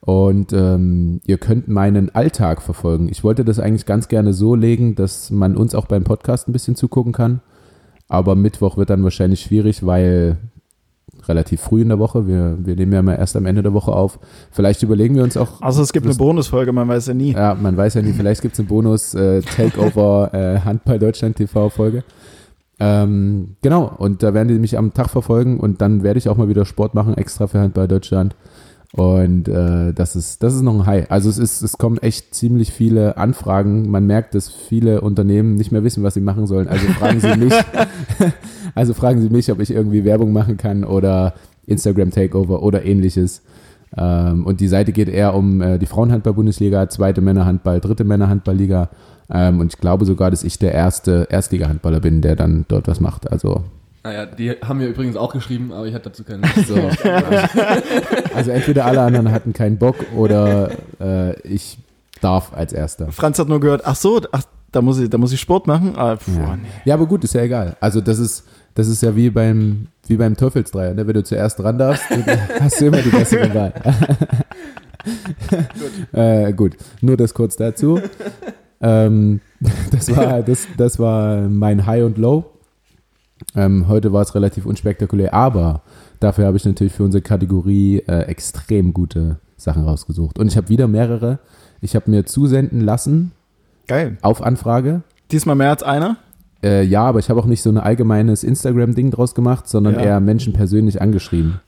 [0.00, 3.08] Und ähm, ihr könnt meinen Alltag verfolgen.
[3.10, 6.52] Ich wollte das eigentlich ganz gerne so legen, dass man uns auch beim Podcast ein
[6.52, 7.40] bisschen zugucken kann.
[8.08, 10.38] Aber Mittwoch wird dann wahrscheinlich schwierig, weil
[11.26, 13.92] relativ früh in der Woche, wir, wir nehmen ja mal erst am Ende der Woche
[13.92, 14.18] auf.
[14.50, 17.32] Vielleicht überlegen wir uns auch, Also es gibt eine Bonusfolge, man weiß ja nie.
[17.32, 21.36] ja, man weiß ja nie, vielleicht gibt es einen Bonus äh, Takeover äh, Handball Deutschland
[21.36, 22.04] TV Folge.
[22.80, 26.36] Ähm, genau, und da werden die mich am Tag verfolgen und dann werde ich auch
[26.36, 28.36] mal wieder Sport machen, extra für Handball Deutschland.
[28.94, 31.10] Und äh, das ist, das ist noch ein High.
[31.10, 33.90] Also es ist, es kommen echt ziemlich viele Anfragen.
[33.90, 36.68] Man merkt, dass viele Unternehmen nicht mehr wissen, was sie machen sollen.
[36.68, 37.52] Also fragen sie mich,
[38.74, 41.34] also fragen sie mich, ob ich irgendwie Werbung machen kann oder
[41.66, 43.42] Instagram Takeover oder ähnliches.
[43.96, 48.88] Ähm, und die Seite geht eher um äh, die Frauenhandball-Bundesliga, zweite Männerhandball, dritte Männerhandballliga.
[49.30, 53.00] Ähm, und ich glaube sogar, dass ich der erste Erstliga-Handballer bin, der dann dort was
[53.00, 53.30] macht.
[53.30, 53.64] Also,
[54.04, 56.74] Naja, die haben mir übrigens auch geschrieben, aber ich hatte dazu keine so.
[58.34, 61.78] also entweder alle anderen hatten keinen Bock oder äh, ich
[62.20, 63.10] darf als Erster.
[63.12, 65.94] Franz hat nur gehört, ach so, ach, da muss ich, da muss ich Sport machen.
[65.96, 66.50] Ah, pf, Ja.
[66.52, 66.68] oh, nee.
[66.84, 67.76] ja, aber gut, ist ja egal.
[67.80, 70.94] Also das ist, das ist ja wie beim, wie beim Teufelsdreier.
[70.94, 71.06] Ne?
[71.06, 72.24] Wenn du zuerst ran darfst, dann
[72.60, 73.72] hast du immer die bessere Wahl.
[76.12, 78.00] äh, gut, nur das kurz dazu.
[78.80, 79.40] ähm,
[79.90, 82.44] das, war, das, das war mein High und Low.
[83.54, 85.82] Ähm, heute war es relativ unspektakulär, aber
[86.20, 90.38] dafür habe ich natürlich für unsere Kategorie äh, extrem gute Sachen rausgesucht.
[90.38, 91.38] Und ich habe wieder mehrere.
[91.80, 93.32] Ich habe mir zusenden lassen
[93.86, 94.18] Geil.
[94.22, 95.02] auf Anfrage.
[95.30, 96.16] Diesmal mehr als einer?
[96.62, 100.00] Äh, ja, aber ich habe auch nicht so ein allgemeines Instagram-Ding draus gemacht, sondern Ja.
[100.00, 101.60] eher Menschen persönlich angeschrieben.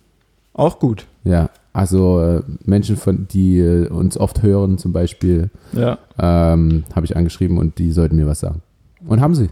[0.53, 1.07] Auch gut.
[1.23, 5.99] Ja, also äh, Menschen, von, die äh, uns oft hören, zum Beispiel, Ja.
[6.19, 8.63] ähm, habe ich angeschrieben und die sollten mir was sagen.
[9.07, 9.49] Und haben sie.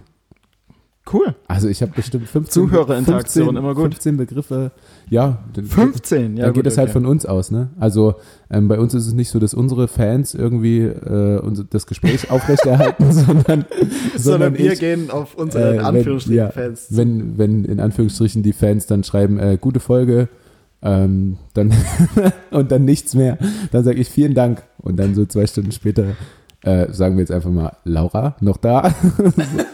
[1.11, 1.35] Cool.
[1.47, 3.95] Also ich habe bestimmt 15, Zuhörerinteraktion, 15, immer gut.
[3.95, 4.73] 15 Begriffe.
[5.09, 6.45] Ja, dann, 15, ja.
[6.47, 7.01] dann geht es halt okay.
[7.01, 7.51] von uns aus.
[7.51, 7.71] Ne?
[7.79, 8.17] Also
[8.51, 12.31] ähm, bei uns ist es nicht so, dass unsere Fans irgendwie äh, unser, das Gespräch
[12.31, 13.65] aufrechterhalten, sondern,
[14.17, 16.87] Sondern wir ich, gehen auf unsere Äh, in wenn- Anführungsstrichen ja, Fans.
[16.91, 20.29] wenn, wenn in Anführungsstrichen die Fans dann schreiben, äh, gute Folge,
[20.83, 21.73] ähm, dann
[22.51, 23.39] und dann nichts mehr,
[23.73, 26.05] dann sage ich vielen Dank und dann so zwei Stunden später
[26.63, 28.83] äh, sagen wir jetzt einfach mal, Laura, noch da?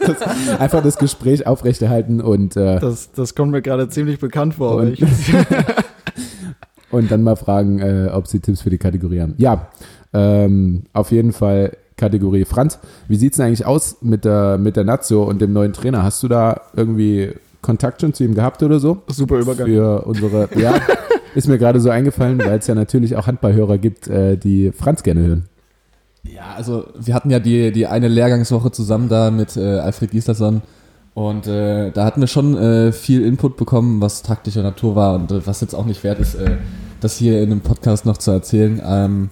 [0.01, 4.75] das, einfach das Gespräch aufrechterhalten und, äh, Das, das kommt mir gerade ziemlich bekannt vor.
[4.77, 4.97] Und-
[6.91, 9.33] und dann mal fragen, äh, ob sie Tipps für die Kategorie haben.
[9.37, 9.67] Ja,
[10.13, 12.45] ähm, auf jeden Fall Kategorie.
[12.45, 16.03] Franz, wie sieht's denn eigentlich aus mit der, mit der Nazio und dem neuen Trainer?
[16.03, 19.01] Hast du da irgendwie Kontakt schon zu ihm gehabt oder so?
[19.07, 19.67] super Übergang.
[19.67, 20.75] für unsere, ja,
[21.35, 25.03] ist mir gerade so eingefallen, weil es ja natürlich auch Handballhörer gibt, äh, die Franz
[25.03, 25.45] gerne hören.
[26.33, 30.61] Ja, also wir hatten ja die, die eine Lehrgangswoche zusammen da mit äh, Alfred Gislason
[31.15, 35.31] und äh, da hatten wir schon äh, viel Input bekommen, was taktischer Natur war und
[35.31, 36.57] äh, was jetzt auch nicht wert ist, äh,
[36.99, 38.81] das hier in einem Podcast noch zu erzählen.
[38.85, 39.29] Ähm,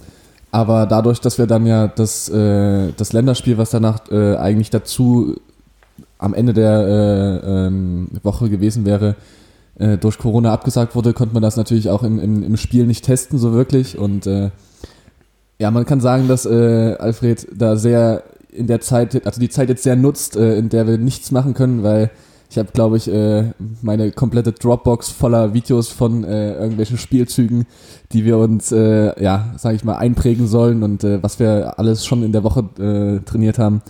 [0.49, 5.35] aber dadurch, dass wir dann ja das, äh, das Länderspiel, was danach eigentlich dazu
[6.19, 9.15] am Ende der äh, ähm, Woche gewesen wäre,
[9.99, 13.39] durch Corona abgesagt wurde, konnte man das natürlich auch im, im, im Spiel nicht testen,
[13.39, 13.97] so wirklich.
[13.97, 14.27] Und
[15.63, 19.69] ja, man kann sagen, dass äh, Alfred da sehr in der Zeit, also die Zeit
[19.69, 22.11] jetzt sehr nutzt, äh, in der wir nichts machen können, weil
[22.49, 27.65] Ich habe, glaube ich, äh, meine komplette Dropbox voller Videos von äh, irgendwelchen Spielzügen,
[28.11, 32.05] die wir uns, äh, ja, sage ich mal, einprägen sollen und äh, was wir alles
[32.05, 33.81] schon in der Woche äh, trainiert haben.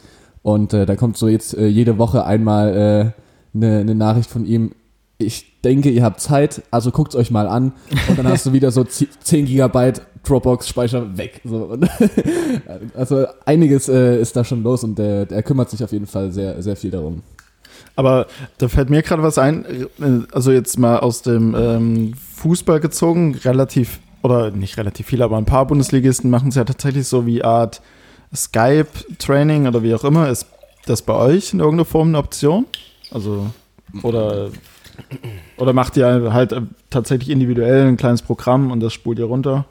[0.44, 3.14] Und äh, da kommt so jetzt äh, jede Woche einmal
[3.54, 4.74] eine äh, ne Nachricht von ihm.
[5.18, 7.74] Ich denke, ihr habt Zeit, also guckt's euch mal an.
[8.08, 11.42] Und dann hast du wieder so 10 Gigabyte Dropbox-Speicher weg.
[11.44, 11.78] So.
[12.96, 16.32] Also einiges äh, ist da schon los und der, der kümmert sich auf jeden Fall
[16.32, 17.24] sehr, sehr viel darum.
[17.96, 19.66] Aber da fällt mir gerade was ein,
[20.32, 25.46] also jetzt mal aus dem ähm, Fußball gezogen, relativ, oder nicht relativ viele, aber ein
[25.46, 27.82] paar Bundesligisten machen es ja tatsächlich so wie Art
[28.36, 30.30] Skype-Training oder wie auch immer.
[30.30, 30.48] Ist
[30.86, 32.66] das bei euch in irgendeiner Form eine Option?
[33.12, 33.48] Also,
[34.02, 34.50] oder,
[35.58, 36.56] oder macht ihr halt
[36.90, 39.66] tatsächlich individuell ein kleines Programm und das spult ihr runter?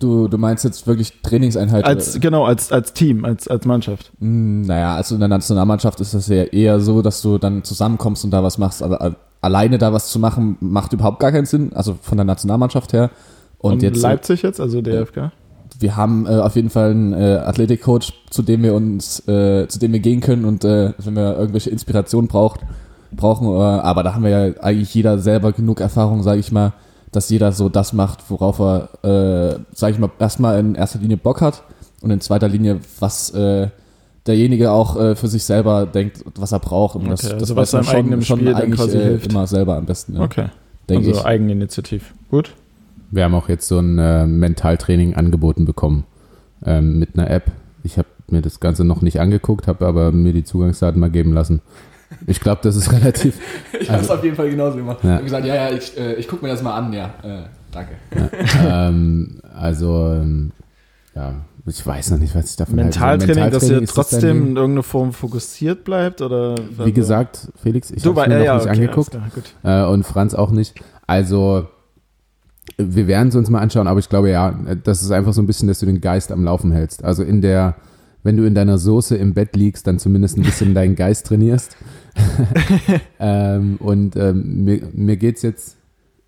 [0.00, 1.86] Du, du meinst jetzt wirklich Trainingseinheiten?
[1.86, 4.10] Als, genau, als, als Team, als, als Mannschaft.
[4.18, 8.24] Mm, naja, also in der Nationalmannschaft ist das ja eher so, dass du dann zusammenkommst
[8.24, 11.72] und da was machst, aber alleine da was zu machen, macht überhaupt gar keinen Sinn,
[11.74, 13.10] also von der Nationalmannschaft her.
[13.58, 15.32] Und, und jetzt, Leipzig jetzt, also DFK?
[15.78, 19.78] Wir haben äh, auf jeden Fall einen äh, Athletikcoach, zu dem wir uns, äh, zu
[19.78, 22.60] dem wir gehen können und äh, wenn wir irgendwelche Inspiration braucht,
[23.12, 26.72] brauchen, äh, aber da haben wir ja eigentlich jeder selber genug Erfahrung, sage ich mal,
[27.12, 31.16] dass jeder so das macht, worauf er, äh, sag ich mal, erstmal in erster Linie
[31.16, 31.62] Bock hat
[32.02, 33.68] und in zweiter Linie, was äh,
[34.26, 36.96] derjenige auch äh, für sich selber denkt, was er braucht.
[36.96, 39.86] Und das, okay, das also was seinem eigenen schon Spiel eigentlich äh, immer selber am
[39.86, 40.16] besten.
[40.16, 40.22] Ja.
[40.22, 40.46] Okay.
[40.88, 41.26] Denk also ich.
[41.26, 42.14] Eigeninitiativ.
[42.30, 42.54] Gut.
[43.10, 46.04] Wir haben auch jetzt so ein äh, Mentaltraining angeboten bekommen
[46.64, 47.50] ähm, mit einer App.
[47.82, 51.32] Ich habe mir das Ganze noch nicht angeguckt, habe aber mir die Zugangsdaten mal geben
[51.32, 51.60] lassen.
[52.26, 53.38] Ich glaube, das ist relativ.
[53.80, 54.98] ich habe es also, auf jeden Fall genauso gemacht.
[55.02, 55.10] Ja.
[55.10, 57.14] Ich habe gesagt, ja, ja, ich, äh, ich gucke mir das mal an, ja.
[57.22, 57.92] Äh, danke.
[58.14, 60.52] Ja, ähm, also, ähm,
[61.14, 61.34] ja,
[61.66, 63.26] ich weiß noch nicht, was ich davon Mentaltraining, halte.
[63.26, 66.20] Mentaltraining, dass ihr trotzdem in irgendeiner Form fokussiert bleibt?
[66.20, 69.18] Oder Wie gesagt, Felix, ich habe es mir noch ja, nicht okay, angeguckt.
[69.62, 70.74] Äh, und Franz auch nicht.
[71.06, 71.68] Also,
[72.76, 75.46] wir werden es uns mal anschauen, aber ich glaube ja, das ist einfach so ein
[75.46, 77.04] bisschen, dass du den Geist am Laufen hältst.
[77.04, 77.76] Also in der,
[78.22, 81.76] wenn du in deiner Soße im Bett liegst, dann zumindest ein bisschen deinen Geist trainierst.
[83.18, 85.76] ähm, und ähm, mir, mir geht es jetzt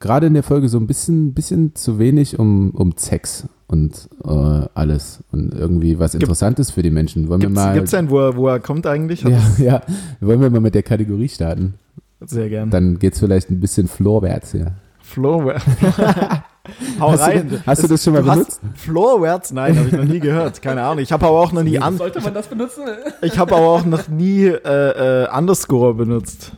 [0.01, 4.29] gerade in der Folge so ein bisschen, bisschen zu wenig um, um Sex und äh,
[4.29, 7.29] alles und irgendwie was Interessantes für die Menschen.
[7.29, 7.75] Wollen gibt's, wir mal.
[7.75, 9.23] Gibt es einen, wo er, wo er kommt eigentlich?
[9.23, 9.83] ja, ja,
[10.21, 11.75] wollen wir mal mit der Kategorie starten?
[12.21, 12.71] Sehr gern.
[12.71, 14.73] Dann geht es vielleicht ein bisschen florwärts hier.
[15.01, 15.65] Florwärts.
[17.01, 17.49] Hau hast rein.
[17.49, 18.61] Du, hast du das schon mal benutzt?
[18.77, 19.53] Floorwords?
[19.53, 20.63] Nein, habe ich noch nie gehört.
[20.63, 21.03] Keine Ahnung.
[21.03, 21.79] Ich habe aber auch noch nie.
[21.79, 22.85] An Sollte man das benutzen?
[23.21, 26.53] ich habe aber auch noch nie äh, äh, Underscore benutzt.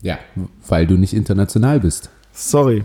[0.00, 0.18] Ja,
[0.66, 2.08] weil du nicht international bist.
[2.32, 2.84] Sorry.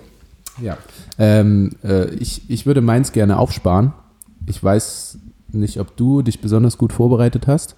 [0.61, 0.77] Ja.
[1.17, 3.93] Ähm, äh, ich, ich würde meins gerne aufsparen.
[4.45, 5.19] Ich weiß
[5.53, 7.76] nicht, ob du dich besonders gut vorbereitet hast.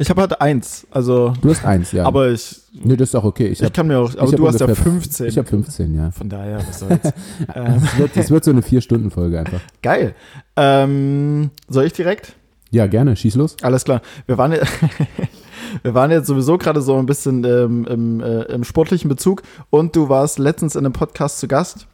[0.00, 1.34] Ich habe halt eins, also.
[1.42, 2.06] Du hast eins, ja.
[2.06, 2.56] Aber ich.
[2.72, 3.48] Nee, das ist auch okay.
[3.48, 4.16] Ich, hab, ich kann mir auch.
[4.16, 5.26] Aber du hast ja 15.
[5.26, 6.10] Ich habe 15, ja.
[6.10, 7.02] Von daher, was soll's.
[7.02, 9.60] das, wird, das wird so eine Vier-Stunden-Folge einfach.
[9.82, 10.14] Geil.
[10.56, 12.34] Ähm, soll ich direkt?
[12.70, 13.14] Ja, gerne.
[13.14, 13.56] Schieß los.
[13.60, 14.00] Alles klar.
[14.24, 14.52] Wir waren,
[15.82, 19.94] wir waren jetzt sowieso gerade so ein bisschen ähm, im, äh, im sportlichen Bezug und
[19.94, 21.88] du warst letztens in einem Podcast zu Gast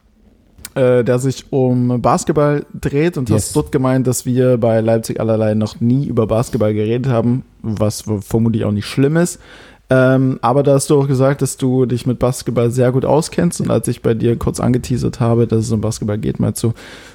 [0.75, 3.47] äh, der sich um Basketball dreht und yes.
[3.47, 8.05] hast dort gemeint, dass wir bei Leipzig allerlei noch nie über Basketball geredet haben, was
[8.21, 9.40] vermutlich auch nicht schlimm ist.
[9.88, 13.61] Ähm, aber da hast du auch gesagt, dass du dich mit Basketball sehr gut auskennst.
[13.61, 16.73] Und als ich bei dir kurz angeteasert habe, dass es um Basketball geht, meinst du,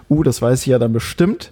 [0.09, 1.51] uh, das weiß ich ja dann bestimmt.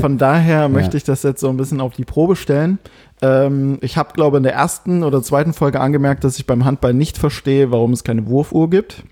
[0.00, 2.78] Von daher möchte ich das jetzt so ein bisschen auf die Probe stellen.
[3.20, 6.94] Ähm, ich habe, glaube in der ersten oder zweiten Folge angemerkt, dass ich beim Handball
[6.94, 9.02] nicht verstehe, warum es keine Wurfuhr gibt.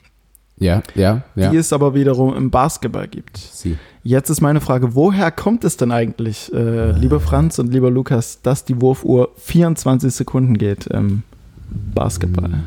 [0.58, 1.50] Ja, ja, ja.
[1.50, 3.36] Die es aber wiederum im Basketball gibt.
[3.36, 3.76] Sie.
[4.02, 8.40] Jetzt ist meine Frage, woher kommt es denn eigentlich, äh, lieber Franz und lieber Lukas,
[8.42, 11.22] dass die Wurfuhr 24 Sekunden geht im
[11.94, 12.50] Basketball?
[12.50, 12.62] Hm.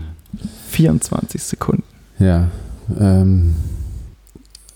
[0.70, 1.84] 24 Sekunden.
[2.20, 2.48] Ja.
[3.00, 3.56] Ähm,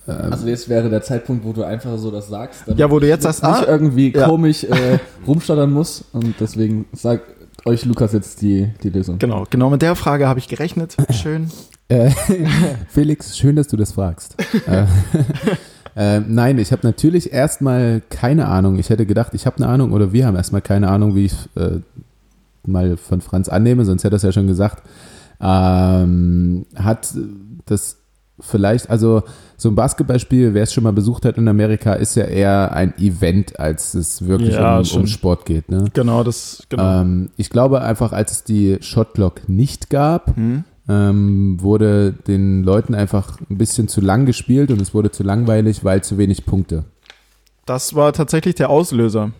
[0.08, 2.64] ähm, also jetzt wäre der Zeitpunkt, wo du einfach so das sagst.
[2.76, 4.28] Ja, wo du jetzt sagst, nicht ah, irgendwie ja.
[4.28, 7.22] komisch äh, rumstottern muss und deswegen sag
[7.66, 9.18] euch Lukas jetzt die, die Lösung.
[9.18, 10.96] Genau, genau mit der Frage habe ich gerechnet.
[11.10, 11.50] Schön.
[11.88, 12.10] Äh,
[12.90, 14.36] Felix, schön, dass du das fragst.
[14.68, 14.86] äh,
[15.96, 18.80] äh, nein, ich habe natürlich erstmal keine Ahnung.
[18.80, 21.36] Ich hätte gedacht, ich habe eine Ahnung oder wir haben erstmal keine Ahnung, wie ich
[21.56, 21.80] äh,
[22.66, 24.84] mal von Franz annehme, sonst hätte er es ja schon gesagt.
[25.40, 27.14] Ähm, hat
[27.66, 27.98] das
[28.40, 29.24] vielleicht, also
[29.56, 32.94] so ein Basketballspiel, wer es schon mal besucht hat in Amerika, ist ja eher ein
[32.98, 35.70] Event, als es wirklich ja, um, um, Sport geht.
[35.70, 35.86] Ne?
[35.94, 37.02] Genau, das, genau.
[37.02, 42.94] Ähm, ich glaube einfach, als es die Shotclock nicht gab, hm ähm, wurde den Leuten
[42.96, 46.86] einfach ein bisschen zu lang gespielt und es wurde zu langweilig, weil zu wenig Punkte.
[47.66, 49.32] Das war tatsächlich der Auslöser.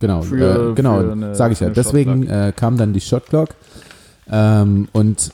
[0.00, 1.70] Genau, für, äh, genau, sage ich ja.
[1.70, 3.50] Deswegen äh, kam dann die Shotclock
[4.30, 5.32] ähm, und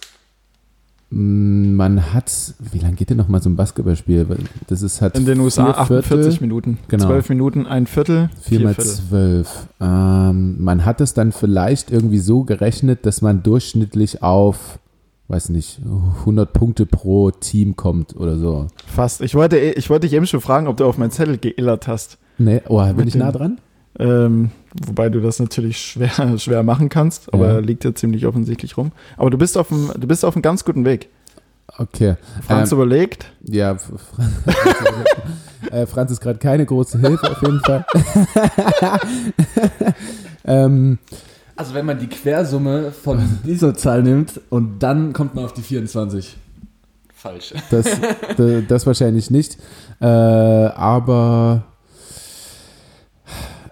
[1.15, 4.27] Mm, Man hat, wie lange geht denn noch mal so ein Basketballspiel?
[4.67, 6.79] Das ist halt In den USA vier 48 Viertel, Minuten.
[6.89, 7.07] Genau.
[7.07, 8.91] 12 Minuten, ein Viertel, vier vier mal Viertel.
[8.93, 9.69] zwölf.
[9.81, 14.81] Ähm, man hat es dann vielleicht irgendwie so gerechnet, dass man durchschnittlich auf,
[15.29, 15.81] weiß nicht,
[16.21, 18.67] 100 Punkte pro Team kommt oder so.
[18.87, 19.21] Fast.
[19.23, 22.19] Ich wollte, ich wollte dich eben schon fragen, ob du auf mein Zettel geillert hast.
[22.39, 23.59] Nee, oh, bin Mit ich nah dran?
[23.99, 24.51] Ähm,
[24.87, 27.59] wobei du das natürlich schwer, schwer machen kannst, aber Ja.
[27.61, 28.91] liegt ja ziemlich offensichtlich rum.
[29.17, 31.09] Aber du bist auf dem, du bist auf einem ganz guten Weg.
[31.79, 32.17] Okay.
[32.47, 33.77] Franz Ähm, überlegt, Ja,
[35.71, 37.87] äh, Franz ist gerade keine große Hilfe auf jeden Fall.
[40.45, 40.99] ähm,
[41.57, 45.63] Also wenn man die Quersumme von dieser Zahl nimmt und dann kommt man auf die
[45.63, 46.37] 24.
[47.15, 47.55] Falsch.
[47.71, 47.87] das,
[48.69, 49.57] das wahrscheinlich nicht.
[50.01, 51.63] Äh, aber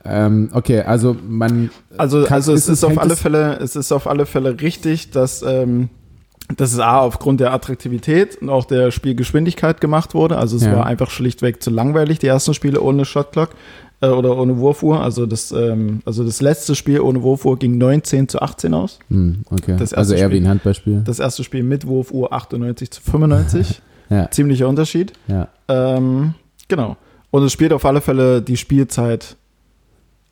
[0.05, 3.59] ähm, okay, also man also, Kann- also es ist ist, es- auf hängt alle Fälle,
[3.61, 5.90] es ist auf alle Fälle richtig, dass, ähm,
[6.57, 10.38] dass es A aufgrund der Attraktivität und auch der Spielgeschwindigkeit gemacht wurde.
[10.38, 10.77] Also es Ja.
[10.77, 13.51] war einfach schlichtweg zu langweilig, die ersten Spiele ohne Shotclock
[14.03, 15.01] äh, oder ohne Wurfuhr.
[15.01, 18.99] Also das, ähm, also das letzte Spiel ohne Wurfuhr ging 19 zu 18 aus.
[19.09, 19.77] hm, okay.
[19.79, 20.45] Also eher wie Spiel.
[20.45, 21.03] ein Handballspiel.
[21.07, 23.81] Das erste Spiel mit Wurfuhr 98 zu 95.
[24.11, 25.15] Ja, Ziemlicher Unterschied.
[25.27, 25.49] ja.
[25.69, 26.35] Ähm,
[26.69, 26.99] genau.
[27.31, 29.37] Und es spielt auf alle Fälle die Spielzeit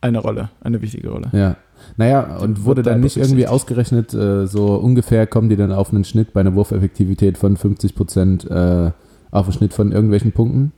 [0.03, 1.31] eine Rolle, eine wichtige Rolle.
[1.33, 1.57] Ja.
[1.97, 5.95] Naja, und wurde da dann nicht irgendwie ausgerechnet, äh, so ungefähr kommen die dann auf
[5.95, 8.91] einen Schnitt bei einer Wurfeffektivität von 50 Prozent äh,
[9.31, 10.73] auf einen Schnitt von irgendwelchen Punkten?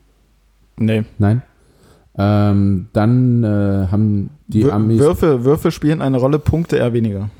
[0.76, 1.02] Nee.
[1.18, 1.42] Nein?
[2.18, 4.98] Ähm, dann äh, haben die Wür- Amis.
[4.98, 7.30] Würfe, Würfe spielen eine Rolle, Punkte eher weniger.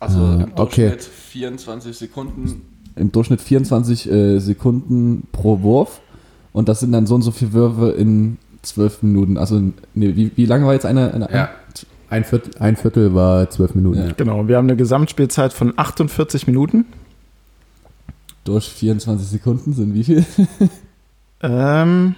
[0.00, 0.88] Also Ah, im okay.
[0.90, 2.62] Durchschnitt 24 Sekunden.
[2.96, 6.00] Im Durchschnitt 24 äh, Sekunden pro Wurf.
[6.52, 9.38] Und das sind dann so und so viele Würfe in 12 Minuten.
[9.38, 9.60] Also,
[9.94, 11.12] nee, wie, wie lange war jetzt eine?
[11.12, 11.48] eine Ja.
[12.10, 13.98] Ein Viertel, ein Viertel war zwölf Minuten.
[13.98, 14.12] Ja.
[14.12, 16.84] Genau, wir haben eine Gesamtspielzeit von 48 Minuten.
[18.44, 20.24] Durch 24 Sekunden sind wie viel?
[21.42, 22.14] Ähm,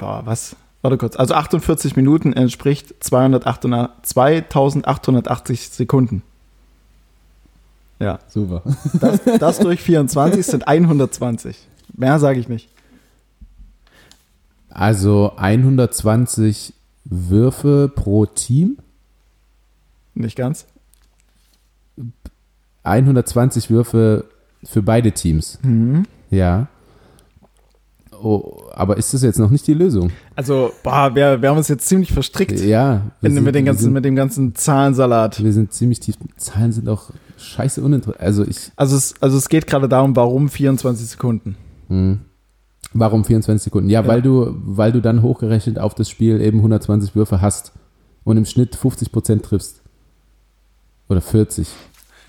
[0.00, 0.56] boah, was?
[0.82, 1.14] Warte kurz.
[1.16, 6.22] Also 48 Minuten entspricht 288, 2880 Sekunden.
[7.98, 8.62] Ja, Super.
[9.00, 11.56] das, das durch 24 sind 120.
[11.92, 12.70] Mehr sage ich nicht.
[14.70, 16.72] Also 120
[17.04, 18.78] Würfe pro Team,
[20.14, 20.64] Nicht ganz.
[22.84, 24.24] 120 Würfe
[24.64, 25.58] für beide Teams.
[25.62, 26.06] Mhm.
[26.30, 26.68] Ja.
[28.22, 30.10] Oh, aber ist das jetzt noch nicht die Lösung?
[30.36, 33.02] Also, boah, wir, wir haben uns jetzt ziemlich verstrickt Ja.
[33.20, 35.42] wir in, sind- mit, den wir ganzen, sind- mit dem ganzen Zahlensalat.
[35.42, 36.16] Wir sind ziemlich tief.
[36.36, 38.20] Zahlen sind auch scheiße uninteressant.
[38.22, 38.72] Also ich.
[38.76, 41.56] Also es, also es geht gerade darum, warum 24 Sekunden.
[41.88, 42.20] Hm.
[42.92, 43.88] Warum 24 Sekunden?
[43.88, 44.08] Ja, Ja.
[44.08, 47.72] weil du, weil du dann hochgerechnet auf das Spiel eben 120 Würfe hast
[48.24, 49.80] und im Schnitt 50 Prozent triffst.
[51.08, 51.68] Oder 40.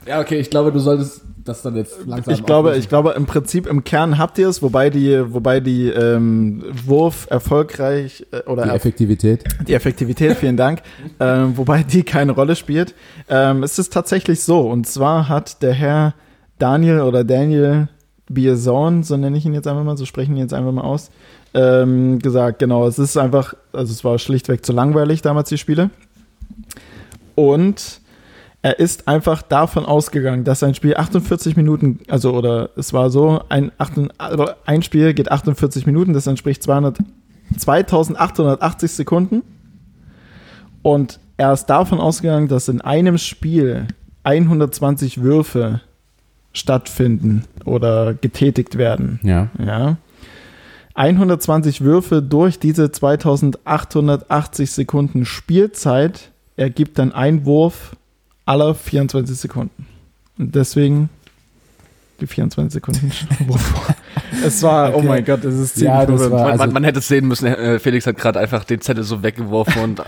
[0.07, 3.25] Ja, okay, ich glaube, du solltest das dann jetzt langsam Ich glaube, ich glaube, im
[3.25, 8.63] Prinzip im Kern habt ihr es, wobei die, wobei die ähm, Wurf erfolgreich äh, oder
[8.63, 9.43] Die Effektivität.
[9.67, 10.81] die Effektivität, vielen Dank,
[11.19, 12.93] ähm, wobei die keine Rolle spielt.
[13.29, 16.13] Ähm, es ist tatsächlich so, und zwar hat der Herr
[16.59, 17.87] Daniel oder Daniel
[18.29, 21.11] Bierson, so nenne ich ihn jetzt einfach mal, so sprechen ihn jetzt einfach mal aus,
[21.53, 25.89] ähm, gesagt, genau, es ist einfach, also es war schlichtweg zu langweilig damals die Spiele.
[27.35, 28.00] Und
[28.63, 33.41] er ist einfach davon ausgegangen, dass ein Spiel 48 Minuten, also oder es war so,
[33.49, 36.99] ein, also ein Spiel geht 48 Minuten, das entspricht 200,
[37.57, 39.41] 2880 Sekunden.
[40.83, 43.87] Und er ist davon ausgegangen, dass in einem Spiel
[44.23, 45.81] 120 Würfe
[46.53, 49.19] stattfinden oder getätigt werden.
[49.23, 49.47] Ja.
[49.63, 49.97] Ja.
[50.93, 57.95] 120 Würfe durch diese 2880 Sekunden Spielzeit ergibt dann ein Wurf
[58.45, 59.85] aller 24 Sekunden.
[60.37, 61.09] Und deswegen
[62.19, 63.11] die 24 Sekunden
[64.45, 65.07] es war, oh Okay.
[65.07, 66.31] mein Gott, es ist ziemlich Ja, das verwirrend.
[66.33, 68.79] war- Man, also- man, man hätte es sehen müssen, äh, Felix hat gerade einfach den
[68.81, 70.01] Zettel so weggeworfen und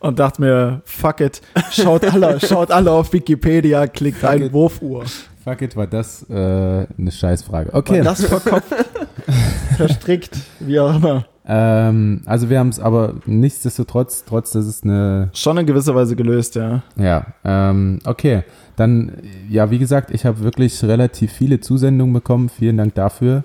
[0.00, 4.52] Und dachte mir, fuck it, schaut alle, schaut alle auf Wikipedia, klickt Fuck ein it.
[4.52, 5.04] Wurfuhr.
[5.44, 7.72] Fuck it, war das äh, eine Scheißfrage.
[7.72, 8.02] War Okay.
[8.02, 8.74] das verkopft,
[9.76, 11.26] verstrickt, wie auch immer.
[11.50, 16.14] Ähm, also wir haben es aber nichtsdestotrotz, trotz dass es eine Schon in gewisser Weise
[16.14, 16.82] gelöst, ja.
[16.96, 18.42] Ja, ähm, okay.
[18.76, 19.12] Dann,
[19.48, 22.50] ja, wie gesagt, ich habe wirklich relativ viele Zusendungen bekommen.
[22.50, 23.44] Vielen Dank dafür.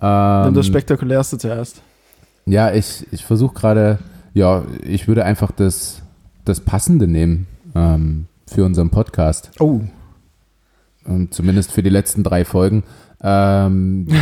[0.00, 1.82] Dann Ähm, das Spektakulärste zuerst.
[2.46, 3.98] ja, ich, ich versuche gerade,
[4.32, 6.00] ja, ich würde einfach das,
[6.46, 9.50] das Passende nehmen ähm, für unseren Podcast.
[9.60, 9.80] Oh.
[11.06, 12.84] Ähm, zumindest für die letzten drei Folgen.
[13.22, 14.08] Ähm,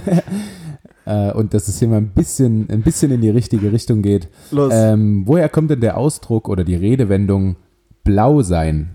[1.06, 4.28] äh, und dass es hier mal ein bisschen, ein bisschen in die richtige Richtung geht.
[4.50, 4.72] Los.
[4.74, 7.56] Ähm, woher kommt denn der Ausdruck oder die Redewendung
[8.04, 8.90] blau sein?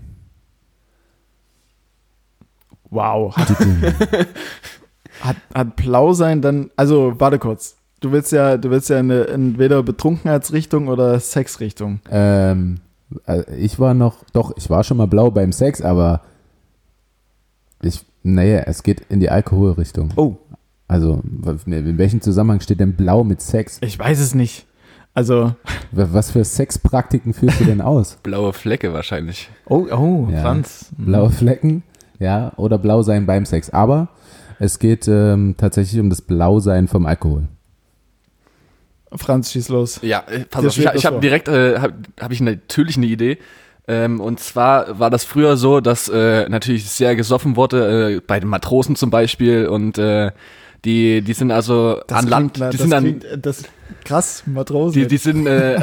[2.90, 3.34] Wow.
[5.20, 7.76] Hat, hat, blau sein dann, also warte kurz.
[8.00, 12.00] Du willst ja, du willst ja eine, entweder Betrunkenheitsrichtung oder Sexrichtung.
[12.10, 12.80] Ähm,
[13.26, 16.22] äh, ich war noch, doch, ich war schon mal blau beim Sex, aber
[17.82, 20.10] ich, naja, es geht in die Alkoholrichtung.
[20.16, 20.36] Oh.
[20.92, 21.22] Also,
[21.64, 23.78] in welchem Zusammenhang steht denn blau mit Sex?
[23.80, 24.66] Ich weiß es nicht.
[25.14, 25.54] Also.
[25.90, 28.18] Was für Sexpraktiken führst du denn aus?
[28.22, 29.48] Blaue Flecke wahrscheinlich.
[29.64, 30.42] Oh, oh, Ja.
[30.42, 30.90] Franz.
[30.98, 31.82] Blaue Flecken,
[32.18, 33.70] ja, oder blau sein beim Sex.
[33.70, 34.08] Aber
[34.58, 37.48] es geht ähm, tatsächlich um das Blausein vom Alkohol.
[39.14, 39.98] Franz, schieß los.
[40.02, 43.06] Ja, äh, pass Dir auf, ich, ich habe direkt, äh, habe hab ich natürlich eine
[43.06, 43.38] Idee.
[43.88, 48.40] Ähm, und zwar war das früher so, dass äh, natürlich sehr gesoffen wurde, äh, bei
[48.40, 49.66] den Matrosen zum Beispiel.
[49.66, 50.32] Und äh,
[50.84, 53.62] die, die sind also an Land, klingt- die das sind an, klingt- das,
[54.04, 55.00] krass, Matrosen.
[55.00, 55.80] die, die sind, äh,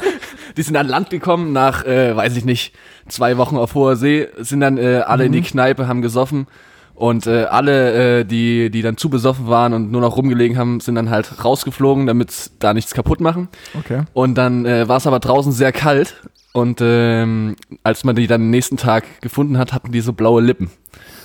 [0.56, 2.74] die sind an Land gekommen nach, äh, weiß ich nicht,
[3.08, 6.46] zwei Wochen auf hoher See, sind dann äh, alle in die Kneipe, haben gesoffen
[6.94, 10.80] und äh, alle, äh, die, die dann zu besoffen waren und nur noch rumgelegen haben,
[10.80, 13.48] sind dann halt rausgeflogen, damit da nichts kaputt machen.
[13.78, 14.02] okay.
[14.14, 16.16] Und dann äh, war es aber draußen sehr kalt
[16.52, 20.40] und ähm, als man die dann den nächsten Tag gefunden hat, hatten die so blaue
[20.42, 20.70] Lippen.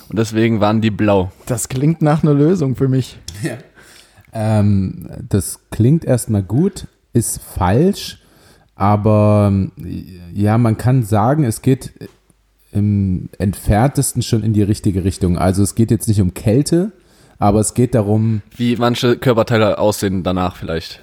[0.08, 1.32] Und deswegen waren die blau.
[1.46, 3.18] Das klingt nach einer Lösung für mich.
[4.36, 8.18] Ähm, das klingt erstmal gut, ist falsch,
[8.74, 9.70] aber ähm,
[10.32, 11.92] ja, man kann sagen, es geht
[12.72, 15.38] im entferntesten schon in die richtige Richtung.
[15.38, 16.90] Also es geht jetzt nicht um Kälte,
[17.38, 20.98] aber es geht darum, Wie manche Körperteile aussehen danach vielleicht.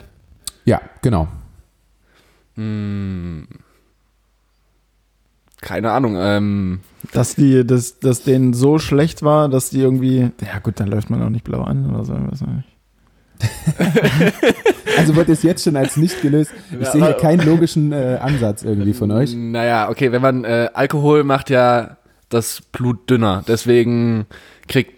[0.66, 1.30] ja, genau.
[5.62, 6.16] Keine Ahnung.
[6.20, 6.80] Ähm,
[7.14, 11.09] Dass die, dass, dass denen so schlecht war, dass die irgendwie, ja gut, dann läuft
[11.09, 12.14] man auch nicht blau an oder so.
[12.14, 12.68] weiß nicht.
[14.97, 16.51] Also wird es jetzt schon als nicht gelöst.
[16.72, 19.34] Ich Ja, sehe hier keinen logischen äh, Ansatz irgendwie von euch.
[19.36, 21.97] Naja, okay, wenn man äh, Alkohol macht ja
[22.30, 23.43] das Blut dünner.
[23.47, 24.26] Deswegen
[24.68, 24.93] kriegt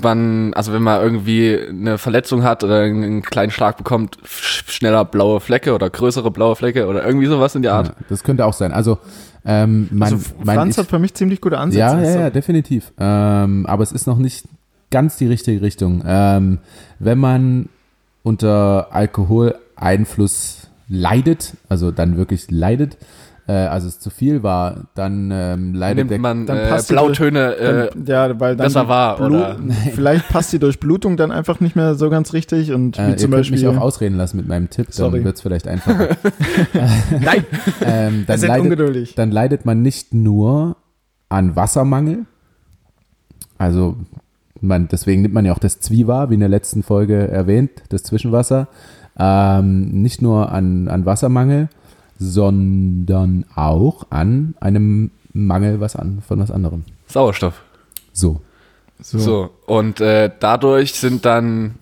[0.00, 4.70] man, also wenn man irgendwie eine Verletzung hat oder einen, einen kleinen Schlag bekommt, sch-
[4.70, 7.88] schneller blaue Flecke oder größere blaue Flecke oder irgendwie sowas in der Art.
[7.88, 8.72] Ja, das könnte auch sein.
[8.72, 8.98] Also,
[9.44, 11.80] ähm, mein, Also Franz hat für mich ziemlich gute Ansätze.
[11.80, 12.92] Ja, ja, Also, ja, definitiv.
[12.98, 14.46] Ähm, aber es ist noch nicht
[14.90, 16.02] ganz die richtige Richtung.
[16.06, 16.58] Ähm,
[16.98, 17.68] wenn man
[18.22, 22.96] unter Alkoholeinfluss leidet, also dann wirklich leidet,
[23.52, 26.88] äh, also es zu viel war, dann ähm, leidet Nimmt der man dann äh, passt
[26.88, 29.56] die- Blautöne, äh, Dann, ja, weil dann besser war, Blut- oder?
[29.94, 33.16] Vielleicht passt die Durchblutung dann einfach nicht mehr so ganz richtig und äh, wie ihr
[33.18, 33.58] zum könnt Beispiel.
[33.58, 35.16] mich auch ausreden lassen mit meinem Tipp, Sorry.
[35.18, 36.08] dann wird es vielleicht einfacher.
[37.20, 37.44] Nein,
[37.84, 39.14] ähm, dann, leidet, ungeduldig.
[39.14, 40.76] dann leidet man nicht nur
[41.28, 42.24] an Wassermangel,
[43.58, 43.96] also
[44.60, 48.02] man, deswegen nimmt man ja auch das Zwiewa, wie in der letzten Folge erwähnt, das
[48.04, 48.68] Zwischenwasser,
[49.18, 51.68] ähm, nicht nur an, an Wassermangel,
[52.22, 56.84] sondern auch an einem Mangel was an, von was anderem.
[57.08, 57.62] Sauerstoff.
[58.12, 58.40] So.
[59.00, 59.50] So.
[59.66, 61.74] Und äh, dadurch sind dann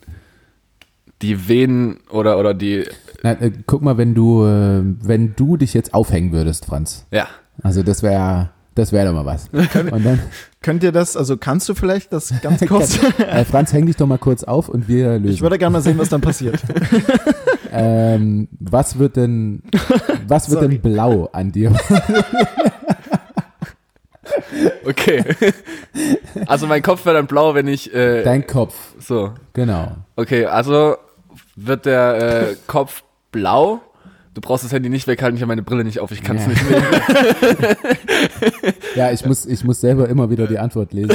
[1.23, 2.85] die Venen oder, oder die,
[3.23, 7.05] Na, äh, guck mal, wenn du, äh, wenn du dich jetzt aufhängen würdest, Franz.
[7.11, 7.27] ja,
[7.63, 9.49] Also das wäre, das wäre doch mal was.
[9.93, 10.19] Und dann,
[10.63, 12.99] Könnt ihr das, also kannst du vielleicht das ganz kurz?
[13.19, 15.33] äh, Franz, häng dich doch mal kurz auf und wir lösen.
[15.35, 16.61] ich würde gerne mal sehen, was dann passiert.
[17.73, 19.63] Ähm, was wird denn,
[20.27, 20.79] was wird Sorry.
[20.79, 21.73] denn blau an dir?
[24.85, 25.25] okay.
[26.47, 29.35] also mein Kopf wird dann blau, wenn ich, äh, Dein Kopf, so.
[29.53, 29.97] genau.
[30.17, 30.97] Okay, also
[31.57, 33.03] wird der äh, Kopf
[33.33, 33.81] blau.
[34.41, 36.45] Du brauchst das Handy nicht weghalten, ich habe meine Brille nicht auf, ich kann es
[36.45, 36.49] Ja.
[36.49, 36.83] nicht nehmen.
[38.97, 41.13] Ja, ich muss, ich muss selber immer wieder die Antwort lesen.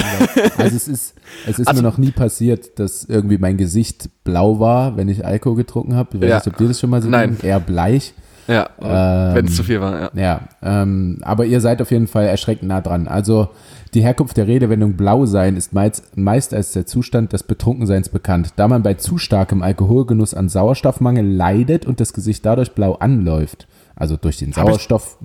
[0.57, 1.15] Also es ist,
[1.45, 5.25] es ist Also- mir noch nie passiert, dass irgendwie mein Gesicht blau war, wenn ich
[5.25, 6.09] Alkohol getrunken habe.
[6.17, 6.35] Ich weiß Ja.
[6.37, 7.37] nicht, ob dir das schon mal so Nein.
[7.41, 8.13] Eher bleich.
[8.47, 10.09] Ja, Ähm, wenn es zu viel war, ja.
[10.13, 13.07] Ja, ähm, aber ihr seid auf jeden Fall erschreckend nah dran.
[13.07, 13.49] Also
[13.93, 18.53] die Herkunft der Redewendung blau sein ist meist, meist als der Zustand des Betrunkenseins bekannt,
[18.57, 23.67] da man bei zu starkem Alkoholgenuss an Sauerstoffmangel leidet und das Gesicht dadurch blau anläuft.
[23.95, 25.17] Also durch den Sauerstoff.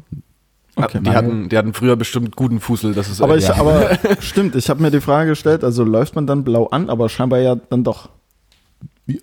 [0.77, 1.01] Okay.
[1.03, 3.57] Die hatten, die hatten früher bestimmt guten Fußel, das ist Aber ich, Ja.
[3.57, 3.91] aber
[4.21, 7.41] stimmt, ich habe mir die Frage gestellt, also läuft man dann blau an, aber scheinbar
[7.41, 8.09] ja dann doch.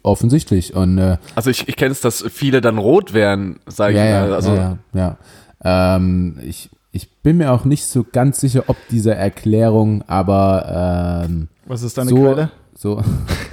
[0.03, 0.75] Offensichtlich.
[0.75, 4.11] Und äh, Also ich, ich kenne es, dass viele dann rot wären, sage ja, ich
[4.29, 4.33] mal.
[4.33, 5.17] Also ja, ja,
[5.63, 5.95] ja.
[5.95, 11.47] Ähm, ich, ich bin mir auch nicht so ganz sicher, ob dieser Erklärung, aber ähm,
[11.65, 12.51] Was ist deine so, Quelle?
[12.75, 13.03] So,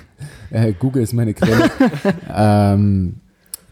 [0.50, 1.70] äh, Google ist meine Quelle.
[2.34, 3.20] ähm,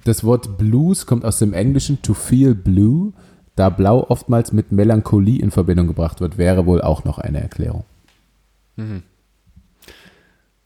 [0.05, 3.13] das Wort Blues kommt aus dem Englischen to feel blue,
[3.55, 7.85] da Blau oftmals mit Melancholie in Verbindung gebracht wird, wäre wohl auch noch eine Erklärung.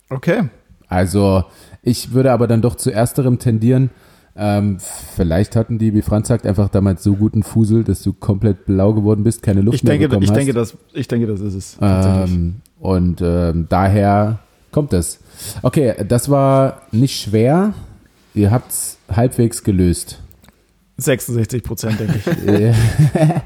[0.09, 0.49] Okay.
[0.87, 1.43] Also
[1.87, 3.89] ich würde aber dann doch zu ersterem tendieren.
[4.35, 4.77] Ähm,
[5.15, 8.93] vielleicht hatten die, wie Franz sagt, einfach damals so guten Fusel, dass du komplett blau
[8.93, 10.37] geworden bist, keine Luft Ich mehr denke, bekommen ich hast.
[10.37, 11.77] denke, das, ich denke, das ist es.
[11.81, 14.39] Ähm, Und ähm, daher
[14.71, 15.19] kommt es.
[15.63, 17.73] Okay, das war nicht schwer.
[18.35, 20.19] Ihr habt es halbwegs gelöst.
[20.97, 22.75] 66 Prozent, denke ich.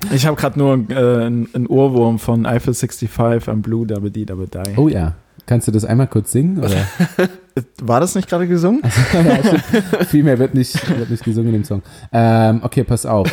[0.14, 4.26] Ich habe gerade nur äh, einen einen Ohrwurm von Eiffel 65 am Blue Double D
[4.26, 4.78] Double Die.
[4.78, 5.16] oh ja.
[5.46, 6.60] Kannst du das einmal kurz singen?
[6.60, 6.86] Oder?
[7.82, 8.82] War das nicht gerade gesungen?
[9.14, 10.06] ja.
[10.06, 11.82] Viel mehr wird nicht, wird nicht gesungen in dem Song.
[12.12, 13.28] Ähm, okay, pass auf.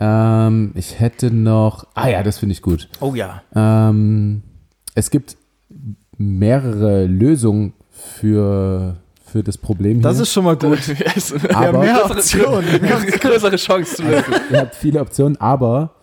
[0.00, 1.86] ähm, ich hätte noch.
[1.94, 2.88] Ah ja, das finde ich gut.
[3.00, 3.42] Oh ja.
[3.54, 4.42] Ähm,
[4.94, 5.36] es gibt
[6.18, 10.02] mehrere Lösungen für, für das Problem hier.
[10.02, 10.78] Das ist schon mal gut.
[11.54, 12.64] Aber- mehr Optionen.
[13.20, 14.34] größere Chance zu lösen.
[14.50, 15.94] Ihr habt viele Optionen, aber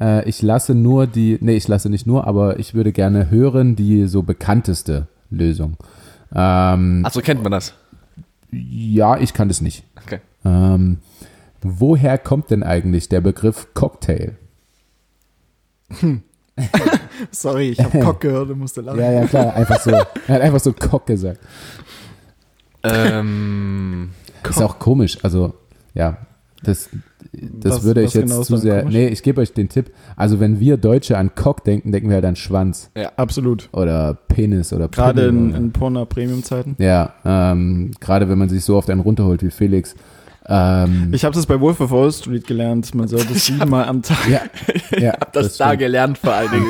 [0.00, 3.76] äh, ich lasse nur die, nee, ich lasse nicht nur, aber ich würde gerne hören
[3.76, 5.76] die so bekannteste Lösung.
[6.34, 7.74] Ähm, Achso, kennt man das?
[8.52, 9.84] ja, ich kann das nicht.
[10.04, 10.20] Okay.
[10.44, 10.98] Ähm,
[11.62, 14.32] woher kommt denn eigentlich der Begriff Cocktail?
[17.30, 18.98] Sorry, ich habe Cock gehört und musste lachen.
[18.98, 19.90] Ja, ja, klar, einfach so.
[19.90, 21.40] Er hat einfach so Cock gesagt.
[22.82, 24.10] ähm,
[24.48, 25.54] Ist auch komisch, also,
[25.94, 26.18] ja,
[26.62, 26.88] das,
[27.52, 28.94] das Was- würde ich jetzt genau zu sehr, komisch?
[28.94, 29.90] nee, ich gebe euch den Tipp.
[30.16, 33.68] Also, wenn wir Deutsche an Cock denken, denken wir halt an Schwanz Absolut.
[33.72, 36.76] oder Penis oder Gerade Pimmel in, oder- in Porno-Premium-Zeiten.
[36.78, 39.94] Ja, ähm, gerade wenn man sich so oft einen runterholt wie Felix.
[40.48, 42.94] Ähm, Ich habe das bei Wolf of Wall Street gelernt.
[42.94, 44.28] Man sollte siebenmal am Tag.
[44.28, 44.40] ja,
[44.98, 45.80] ja, hab das, da stimmt.
[45.80, 46.66] gelernt vor allen Dingen.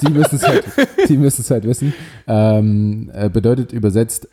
[0.00, 0.64] Die müssen es halt,
[1.10, 1.92] die müssen es halt wissen.
[2.26, 4.28] Ähm, äh, bedeutet übersetzt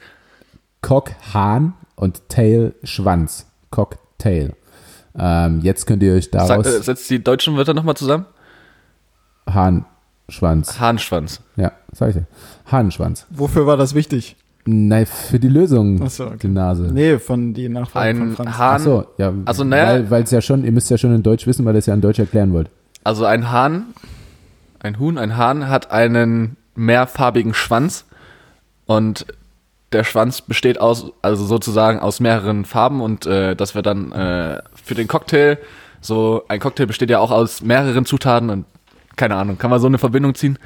[0.81, 3.47] Cock, Hahn und Tail, Schwanz.
[3.71, 4.53] Cocktail.
[5.17, 8.25] Ähm, jetzt könnt ihr euch Sag, daraus äh, setzt die deutschen Wörter nochmal zusammen.
[9.49, 9.85] Hahn,
[10.29, 10.79] Schwanz.
[10.79, 11.41] Hahnschwanz.
[11.55, 12.25] Ja, sag ich dir.
[12.71, 13.25] Hahnschwanz.
[13.29, 14.35] Wofür war das wichtig?
[14.65, 16.37] Nein, für die Lösung, Ach so, okay.
[16.41, 16.89] die Nase.
[16.91, 18.57] Nee, von die Nachfrage Ein von Franz.
[18.57, 19.33] Hahn, Ach so, ja.
[19.45, 21.75] Also, naja- Weil weil es ja schon, ihr müsst ja schon in Deutsch wissen, weil
[21.75, 22.69] ihr es ja in Deutsch erklären wollt.
[23.03, 23.83] also ein Hahn,
[24.79, 28.05] ein Huhn, ein Hahn hat einen mehrfarbigen Schwanz
[28.87, 29.27] und
[29.91, 34.61] der Schwanz besteht aus, also sozusagen aus mehreren Farben und äh, das wird dann äh,
[34.85, 35.57] für den Cocktail,
[36.01, 38.65] so ein Cocktail besteht ja auch aus mehreren Zutaten und
[39.15, 40.59] keine Ahnung, kann man so eine Verbindung ziehen?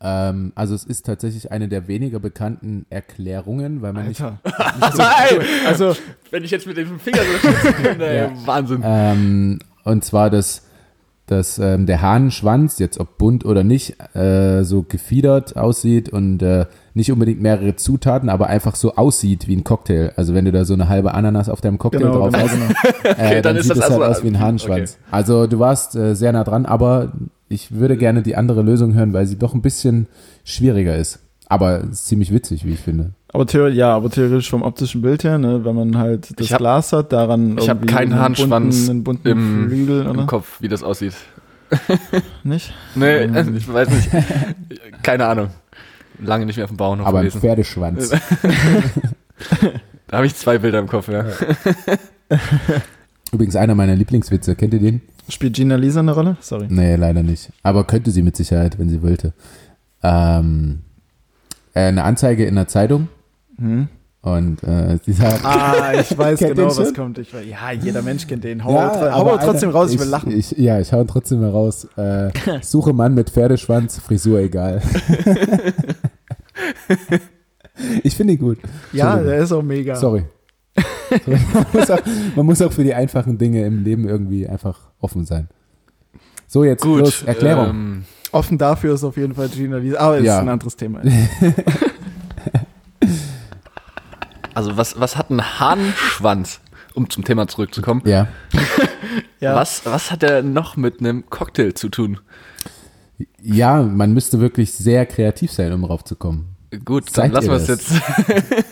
[0.00, 4.38] Ähm, also es ist tatsächlich eine der weniger bekannten Erklärungen, weil man nicht Alter.
[4.80, 5.02] Also,
[5.66, 5.96] Also,
[6.30, 8.46] wenn ich jetzt mit dem Finger so schützen könnte, Ja.
[8.46, 8.82] Wahnsinn.
[8.84, 10.65] Ähm, und zwar, dass,
[11.26, 16.66] dass ähm, der Hahnenschwanz, jetzt ob bunt oder nicht, äh, so gefiedert aussieht und äh,
[16.94, 20.12] nicht unbedingt mehrere Zutaten, aber einfach so aussieht wie ein Cocktail.
[20.16, 23.02] Also wenn du da so eine halbe Ananas auf deinem Cocktail genau, drauf genau, hast,
[23.02, 23.10] genau.
[23.18, 24.98] äh, dann, dann ist sieht das halt also- aus wie ein Hahnenschwanz.
[25.10, 27.12] Also du warst äh, sehr nah dran, aber
[27.48, 30.06] ich würde gerne die andere Lösung hören, weil sie doch ein bisschen
[30.44, 31.20] schwieriger ist.
[31.48, 33.12] Aber ist ziemlich witzig, wie ich finde.
[33.32, 36.58] Aber theoretisch, ja, aber theoretisch vom optischen Bild her, ne, wenn man halt das hab-
[36.58, 40.26] Glas hat, daran ich hab irgendwie keinen einen Hahnschwanz bunten, einen bunten im- Flügel, Im?
[40.26, 41.14] Kopf, wie das aussieht.
[42.44, 42.72] Nicht?
[42.94, 43.56] Nee, Ähm.
[43.56, 44.08] ich weiß nicht.
[45.02, 45.48] Keine Ahnung.
[46.22, 47.40] Lange nicht mehr auf dem Bauernhof Aber ein gewesen.
[47.40, 48.10] Pferdeschwanz.
[50.08, 51.24] Da habe ich zwei Bilder im Kopf, ja.
[53.32, 54.54] Übrigens einer meiner Lieblingswitze.
[54.54, 55.02] Kennt ihr den?
[55.28, 56.36] Spielt Gina Lisa eine Rolle?
[56.40, 56.66] Sorry.
[56.70, 57.50] Nee, leider nicht.
[57.64, 59.32] Aber könnte sie mit Sicherheit, wenn sie wollte.
[60.04, 60.78] Ähm,
[61.74, 63.08] äh, eine Anzeige in der Zeitung
[63.58, 63.88] Hm?
[64.22, 66.94] und äh, sie sagt, Ah, ich weiß genau, was schon?
[66.94, 67.18] kommt.
[67.18, 68.64] Ich weiß, ja, jeder Mensch kennt den.
[68.64, 70.32] Hau, Ja, hau aber aber trotzdem raus, ich will lachen.
[70.36, 71.86] Ich, ja, ich hau trotzdem mal raus.
[71.96, 72.30] Äh,
[72.62, 74.82] suche Mann mit Pferdeschwanz, Frisur egal.
[78.02, 78.58] ich finde ihn gut.
[78.92, 79.94] ja, der ist auch mega.
[79.96, 80.24] Sorry.
[81.24, 81.38] Sorry.
[81.54, 82.00] man, muss auch,
[82.34, 85.48] man muss auch für die einfachen Dinge im Leben irgendwie einfach offen sein.
[86.48, 87.00] So, jetzt Gut.
[87.00, 87.68] los, Erklärung.
[87.70, 90.40] Ähm, Offen dafür ist auf jeden Fall Gina Lisa, aber ist Ja.
[90.40, 91.00] ein anderes Thema.
[94.56, 96.60] Also was, was hat ein Hahnschwanz,
[96.94, 98.02] um zum Thema zurückzukommen?
[98.04, 98.28] ja.
[99.38, 99.54] Ja.
[99.54, 102.18] Was, was hat der noch mit einem Cocktail zu tun?
[103.42, 106.56] ja, man müsste wirklich sehr kreativ sein, um raufzukommen.
[106.86, 107.92] Gut, Seid dann lassen wir es jetzt.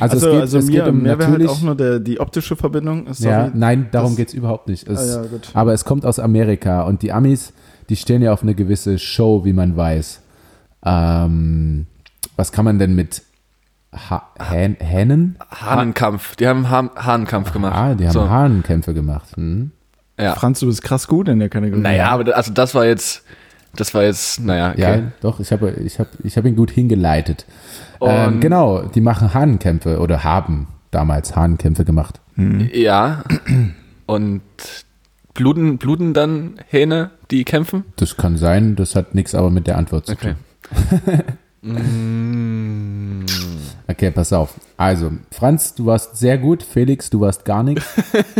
[0.00, 1.50] Also, Also, es geht, also es mir, geht um mir wäre halt natürlich.
[1.50, 3.12] auch nur der, die optische Verbindung.
[3.14, 3.30] Sorry.
[3.30, 4.88] ja, nein, darum das- geht's überhaupt nicht.
[4.88, 5.50] Es, Ah, ja, gut.
[5.54, 7.52] Aber es kommt aus Amerika und die Amis,
[7.88, 10.20] die stehen ja auf eine gewisse Show, wie man weiß.
[10.84, 11.86] Ähm,
[12.36, 13.22] was kann man denn mit
[13.92, 15.38] ha Hähnen?
[15.50, 16.36] Hahnenkampf.
[16.36, 17.74] Die haben Hahn Hahnenkampf gemacht.
[17.76, 18.28] Ah, die haben so.
[18.28, 19.36] Hahnenkämpfe gemacht.
[19.36, 19.72] Hm?
[20.18, 20.34] Ja.
[20.34, 21.80] Franz, du bist krass gut in der Kategorie.
[21.80, 23.24] Naja, aber also das war jetzt,
[23.74, 24.80] das war jetzt, naja, okay.
[24.80, 27.46] Ja, doch, ich habe ich hab, ich hab ihn gut hingeleitet.
[28.00, 32.20] Ähm, genau, die machen Hahnenkämpfe oder haben damals Hahnenkämpfe gemacht.
[32.36, 33.22] Ja.
[34.06, 34.42] Und
[35.34, 37.84] bluten, bluten dann Hähne, die kämpfen?
[37.96, 40.34] Das kann sein, das hat nichts aber mit der Antwort zu Okay.
[40.34, 41.20] tun.
[41.62, 43.24] Mm.
[43.86, 44.54] Okay, pass auf.
[44.76, 46.62] Also, Franz, du warst sehr gut.
[46.62, 47.86] Felix, du warst gar nichts.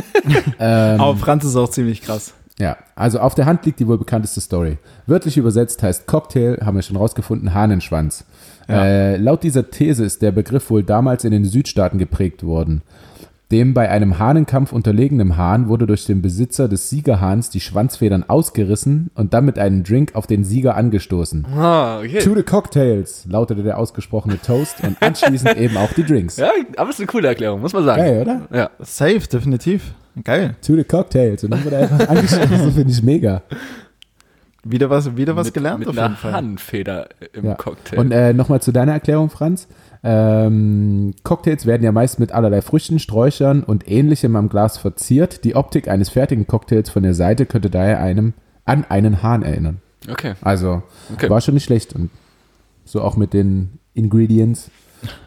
[0.59, 2.35] ähm, Aber Franz ist auch ziemlich krass.
[2.59, 4.79] Ja, also auf der Hand liegt die wohl bekannteste Story.
[5.07, 8.25] Wörtlich übersetzt heißt Cocktail, haben wir schon rausgefunden, Hahnenschwanz.
[8.69, 8.85] Ja.
[8.85, 12.83] Äh, laut dieser These ist der Begriff wohl damals in den Südstaaten geprägt worden.
[13.53, 19.11] Dem bei einem Hahnenkampf unterlegenen Hahn wurde durch den Besitzer des Siegerhahns die Schwanzfedern ausgerissen
[19.15, 21.45] und dann mit einem Drink auf den Sieger angestoßen.
[21.55, 22.21] Ah, okay.
[22.21, 26.39] To the Cocktails lautete der ausgesprochene Toast und anschließend eben auch die Drinks.
[26.39, 28.01] Ja, aber es ist eine coole Erklärung, muss man sagen.
[28.01, 28.41] Geil, oder?
[28.55, 28.71] Ja.
[28.79, 29.93] Safe, definitiv.
[30.25, 30.57] Geil.
[30.67, 31.45] To the Cocktails.
[31.45, 33.43] Und dann wurde er einfach angestoßen, finde ich mega.
[34.65, 36.33] Wieder was, wieder was mit, gelernt mit auf jeden Fall.
[36.33, 37.55] Handfeder im Ja.
[37.55, 37.99] Cocktail.
[37.99, 39.67] Und äh, nochmal zu deiner Erklärung, Franz.
[40.05, 45.45] Ähm, Cocktails werden ja meist mit allerlei Früchten, Sträuchern und ähnlichem am Glas verziert.
[45.45, 48.35] Die Optik eines fertigen Cocktails von der Seite könnte daher einem
[48.65, 49.81] an einen Hahn erinnern.
[50.11, 50.35] okay.
[50.43, 50.83] Also
[51.13, 51.29] Okay.
[51.31, 52.11] war schon nicht schlecht und
[52.85, 54.71] so auch mit den Ingredients.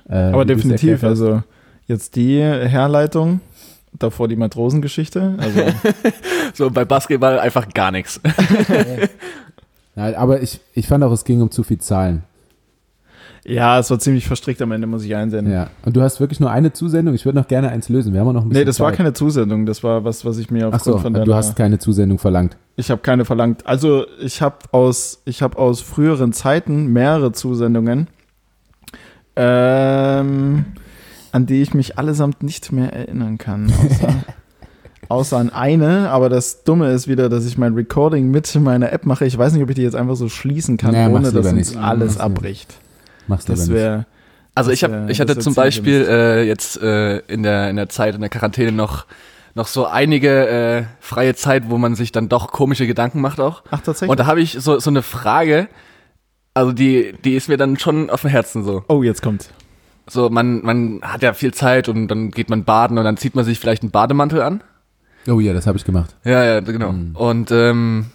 [0.09, 1.41] Äh, Aber definitiv, also
[1.87, 3.41] jetzt die Herleitung,
[3.99, 5.35] davor die Matrosengeschichte.
[5.37, 5.59] Also
[6.53, 8.19] So bei Basketball einfach gar nichts.
[9.97, 12.23] Ja, aber ich, ich fand auch, es ging um zu viel Zahlen.
[13.45, 15.53] ja, es war ziemlich verstrickt am Ende, muss ich einsenden.
[15.53, 15.69] Ja.
[15.85, 17.15] Und du hast wirklich nur eine Zusendung.
[17.15, 18.11] Ich würde noch gerne eins lösen.
[18.11, 18.97] Wir haben noch ein bisschen Nee, das war Zeit.
[18.97, 21.55] keine Zusendung, das war was, was ich mir Ach aufgrund so, von du deiner, hast
[21.55, 22.57] keine Zusendung verlangt.
[22.75, 23.65] Ich habe keine verlangt.
[23.65, 28.07] Also ich habe aus, ich habe aus früheren Zeiten mehrere Zusendungen,
[29.37, 30.65] ähm,
[31.35, 33.71] an die ich mich allesamt nicht mehr erinnern kann.
[33.71, 34.13] Außer,
[35.09, 39.05] außer an eine, aber das Dumme ist wieder, dass ich mein Recording mit meiner App
[39.05, 39.25] mache.
[39.25, 41.71] Ich weiß nicht, ob ich die jetzt einfach so schließen kann, Nee, ohne dass uns
[41.71, 41.77] nicht.
[41.77, 42.73] alles abbricht.
[43.27, 43.73] Machst du Das nicht.
[43.75, 44.05] wäre
[44.55, 47.89] Also ich, hab, wär- ich hatte zum Beispiel äh, jetzt äh, in, der, in der
[47.89, 49.05] Zeit, in der Quarantäne noch,
[49.55, 53.63] noch so einige äh, freie Zeit, wo man sich dann doch komische Gedanken macht auch.
[53.71, 54.09] Ach, tatsächlich.
[54.09, 55.67] Und da habe ich so, so eine Frage,
[56.53, 58.83] also die, die ist mir dann schon auf dem Herzen so.
[58.87, 59.49] oh, jetzt kommt.
[60.07, 63.35] So, man, man hat ja viel Zeit und dann geht man baden und dann zieht
[63.35, 64.61] man sich vielleicht einen Bademantel an.
[65.27, 66.15] Oh ja, das habe ich gemacht.
[66.23, 66.91] Ja, ja, genau.
[66.91, 67.15] Mhm.
[67.15, 68.07] Und ähm,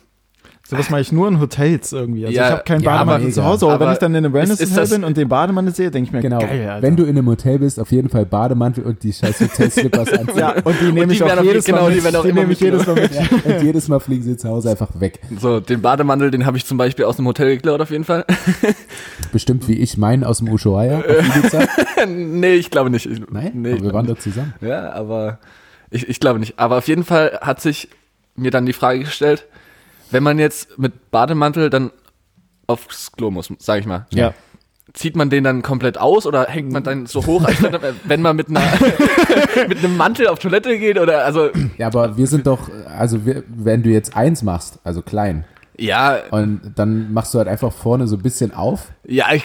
[0.70, 2.24] Sowas mache ich nur in Hotels irgendwie.
[2.26, 3.44] Also Ja, ich habe keinen ja, Bademantel aber zu.
[3.44, 6.08] Hause, aber, wenn Aber ich dann in einem Wellness-Hotel bin und den Bademantel sehe, denke
[6.08, 6.38] ich mir, Genau.
[6.38, 6.82] geil, Alter.
[6.82, 10.38] Wenn du in einem Hotel bist, auf jeden Fall Bademantel und die scheiß Hotel-Slippers anziehen.
[10.38, 12.04] ja, und die nehme ich auch jedes genau, Mal die mit.
[12.04, 13.12] werden auch Die immer nehme ich jedes Mal mit.
[13.14, 15.20] Ja, und jedes Mal fliegen sie zu Hause einfach weg.
[15.38, 18.24] so, den Bademantel, den habe ich zum Beispiel aus dem Hotel geklaut auf jeden Fall.
[19.32, 21.02] Bestimmt wie ich meinen aus dem Ushuaia
[22.08, 23.06] nee, ich glaube nicht.
[23.06, 24.54] Ich, Nein, nee, aber wir waren dort zusammen.
[24.60, 25.38] Ja, aber
[25.90, 26.58] ich, ich glaube nicht.
[26.58, 27.88] Aber auf jeden Fall hat sich
[28.36, 29.46] mir dann die Frage gestellt,
[30.11, 31.90] wenn man jetzt mit Bademantel dann
[32.66, 34.06] aufs Klo muss, sage ich mal.
[34.12, 34.32] Ja.
[34.92, 37.62] Zieht man den dann komplett aus oder hängt man dann so hoch, als
[38.04, 38.62] wenn man mit, einer,
[39.68, 40.98] mit einem Mantel auf Toilette geht?
[40.98, 45.00] Oder also Ja, aber wir sind doch, also wir, wenn du jetzt eins machst, also
[45.00, 45.44] klein,
[45.80, 48.88] ja, und dann machst du halt einfach vorne so ein bisschen auf.
[49.06, 49.44] ja, ich,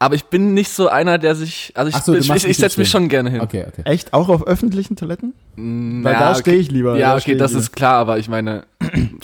[0.00, 2.80] aber ich bin nicht so einer, der sich, also ich, so, ich, ich, nicht setze
[2.80, 3.40] mich schon gerne hin.
[3.40, 3.82] Okay, okay.
[3.84, 4.12] Echt?
[4.12, 5.34] Auch auf öffentlichen Toiletten?
[5.54, 6.98] Mm, Weil da stehe ich lieber.
[6.98, 7.60] Ja, da okay, ich das lieber.
[7.60, 8.64] ist klar, aber ich meine,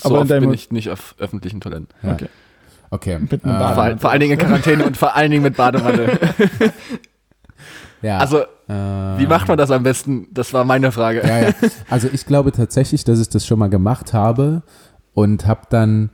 [0.01, 1.89] so Aber oft bin ich nicht auf öffentlichen Toiletten.
[2.03, 2.13] Ja.
[2.13, 2.27] Okay.
[2.91, 3.19] Okay.
[3.19, 6.19] Mit einem äh, Vor, vor allen Dingen in Quarantäne und vor allen Dingen mit Bademantel.
[8.03, 8.45] ja, Also, äh,
[9.19, 10.27] wie macht man das am besten?
[10.33, 11.23] Das war meine Frage.
[11.27, 11.51] Ja, ja.
[11.91, 14.63] Also ich glaube tatsächlich, dass ich das schon mal gemacht habe
[15.15, 16.11] und habe dann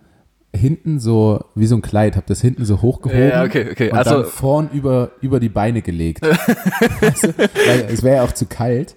[0.55, 3.91] hinten so, wie so ein Kleid, habe das hinten so hochgehoben Ja, okay, okay.
[3.91, 6.23] und Also- dann vorn über, über die Beine gelegt.
[7.01, 7.39] weißt du?
[7.39, 8.97] Weil es wäre ja auch zu kalt.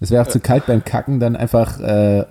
[0.00, 2.24] Es wäre auch zu kalt beim Kacken, dann einfach äh,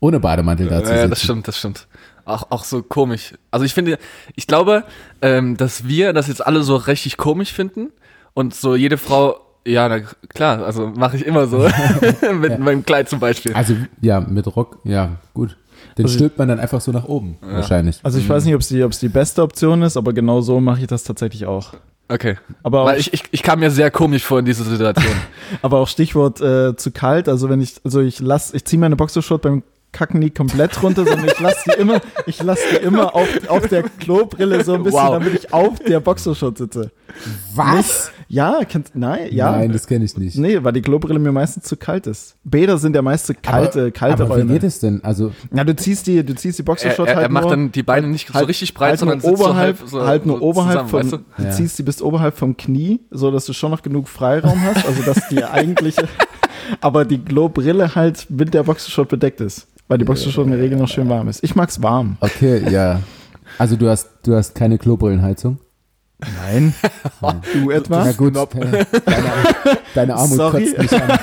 [0.00, 1.86] ohne Bademantel da zu Ja, das stimmt, das stimmt.
[2.24, 3.34] Auch, auch so komisch.
[3.50, 3.98] Also ich finde,
[4.34, 4.84] ich glaube,
[5.22, 7.92] ähm, dass wir das jetzt alle so richtig komisch finden
[8.34, 11.58] und so jede Frau, ja, na klar, also mache ich immer so.
[12.40, 13.54] mit meinem Kleid zum Beispiel.
[13.54, 15.56] Also ja, mit Rock, ja, gut.
[15.98, 18.00] Den Also- stülpt man dann einfach so nach oben, wahrscheinlich.
[18.02, 20.60] Also ich weiß nicht, ob es die, ob's die beste Option ist, aber genau so
[20.60, 21.74] mache ich das tatsächlich auch.
[22.08, 22.36] Okay.
[22.62, 25.14] Aber auch, Weil ich, ich, ich kam mir sehr komisch vor in dieser Situation.
[25.62, 27.28] aber auch Stichwort äh, zu kalt.
[27.28, 29.62] Also wenn ich, also ich lass, ich ziehe meine Boxershort beim
[29.92, 33.66] Kacken nie komplett runter, sondern ich lasse die immer, ich lasse die immer auf, auf
[33.68, 35.12] der Klobrille so ein bisschen, Wow.
[35.12, 36.90] damit ich auf der Boxershort sitze.
[37.54, 38.10] Was?
[38.28, 39.52] Ja, kennt, nein, ja.
[39.52, 40.36] Nein, das kenne ich nicht.
[40.36, 42.34] Nee, weil die Klobrille mir meistens zu kalt ist.
[42.44, 44.52] Bäder sind ja meist zu kalte, aber, kalte aber wie Räume.
[44.54, 45.02] geht es denn?
[45.04, 47.50] Also Na, du ziehst die, du ziehst die er, Boxershort er, er halt macht nur,
[47.52, 50.26] dann die Beine nicht so halt- richtig breit, halt sondern oberhalb, so halb, so, halt
[50.26, 51.42] nur so oberhalb zusammen, vom, weißt du?
[51.42, 51.50] du Ja.
[51.52, 55.02] ziehst die bis oberhalb vom Knie, so dass du schon noch genug Freiraum hast, also
[55.02, 56.08] dass die eigentliche,
[56.80, 60.78] aber die Klobrille halt mit der Boxershort bedeckt ist, weil die Boxershort in der Regel
[60.78, 61.42] noch schön warm ist.
[61.44, 62.16] Ich mag's warm.
[62.20, 63.00] Okay, ja.
[63.58, 65.58] Also du hast, du hast keine Klobrillenheizung?
[66.18, 66.74] Nein.
[67.52, 68.04] du etwa?
[68.04, 68.86] Na gut, deine,
[69.94, 70.64] deine Armut Sorry.
[70.64, 71.18] kotzt mich an.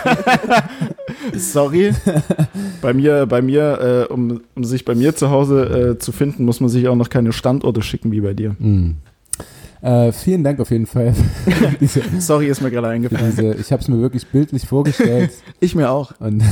[1.40, 1.94] Sorry.
[2.82, 6.46] bei mir, bei mir, äh, um, um sich bei mir zu Hause äh, zu finden,
[6.46, 8.56] muss man sich auch noch keine Standorte schicken wie bei dir.
[8.60, 8.98] Hm.
[9.82, 11.14] Äh, vielen Dank auf jeden Fall.
[11.82, 13.34] diese, Sorry, ist mir gerade eingefallen.
[13.36, 15.32] diese, ich habe es mir wirklich bildlich vorgestellt.
[15.60, 16.14] Ich mir auch.
[16.20, 16.44] Und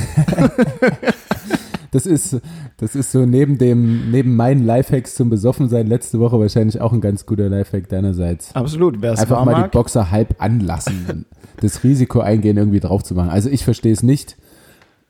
[1.91, 2.39] Das ist,
[2.77, 7.01] das ist so neben dem, neben meinen Lifehacks zum Besoffensein letzte Woche wahrscheinlich auch ein
[7.01, 8.55] ganz guter Lifehack deinerseits.
[8.55, 9.01] Absolut.
[9.01, 11.25] Wer es Einfach mal die mag, Boxer halb anlassen,
[11.59, 13.29] das Risiko eingehen, irgendwie drauf zu machen.
[13.29, 14.37] Also ich verstehe es nicht.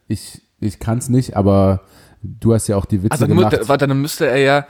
[0.07, 1.81] Ich, ich kann es nicht, aber
[2.23, 3.53] du hast ja auch die Witze Also gemacht.
[3.61, 4.65] mu- warte, dann müsste er ja,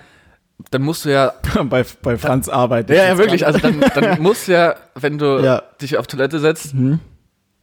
[0.70, 1.34] dann musst du ja,
[1.70, 2.97] bei, bei Franz arbeitet.
[2.97, 5.64] ja, ja wirklich, also dann, dann musst du ja, wenn du Ja.
[5.82, 6.99] dich auf Toilette setzt, Mhm.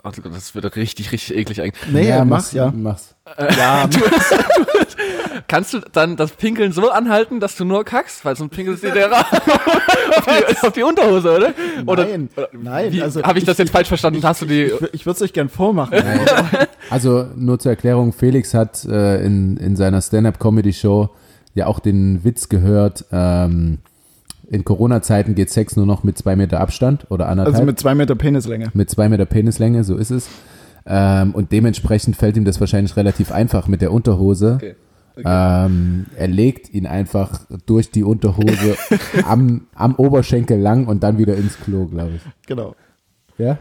[0.08, 1.92] Oh, das wird richtig, richtig eklig eigentlich.
[1.92, 2.72] Nee, ja, mach, mach's, ja.
[2.74, 3.14] Mach's.
[3.56, 3.88] Ja,
[5.48, 8.90] Kannst du dann das Pinkeln so anhalten, dass du nur kackst, weil sonst pinkelst du
[8.90, 11.54] dir auf, die, auf die Unterhose, oder?
[11.86, 12.92] Oder nein, nein.
[12.92, 14.22] wie, also habe ich das jetzt falsch verstanden?
[14.22, 14.64] Hast du die?
[14.64, 15.98] Ich, ich würde es euch gern vormachen.
[16.90, 21.10] Also nur zur Erklärung, Felix hat äh, in, in seiner Stand-Up-Comedy-Show
[21.52, 23.80] ja auch den Witz gehört, ähm,
[24.50, 27.54] in Corona-Zeiten geht Sex nur noch mit zwei Meter Abstand oder anderthalb.
[27.54, 28.70] Also mit zwei Meter Penislänge.
[28.74, 30.28] mit zwei Meter Penislänge, so ist es.
[30.86, 34.54] Ähm, und dementsprechend fällt ihm das wahrscheinlich relativ einfach mit der Unterhose.
[34.56, 34.74] Okay.
[35.24, 38.76] Ähm, er legt ihn einfach durch die Unterhose
[39.24, 42.22] am, am Oberschenkel lang und dann wieder ins Klo, glaube ich.
[42.46, 42.74] Genau.
[43.36, 43.58] Ja?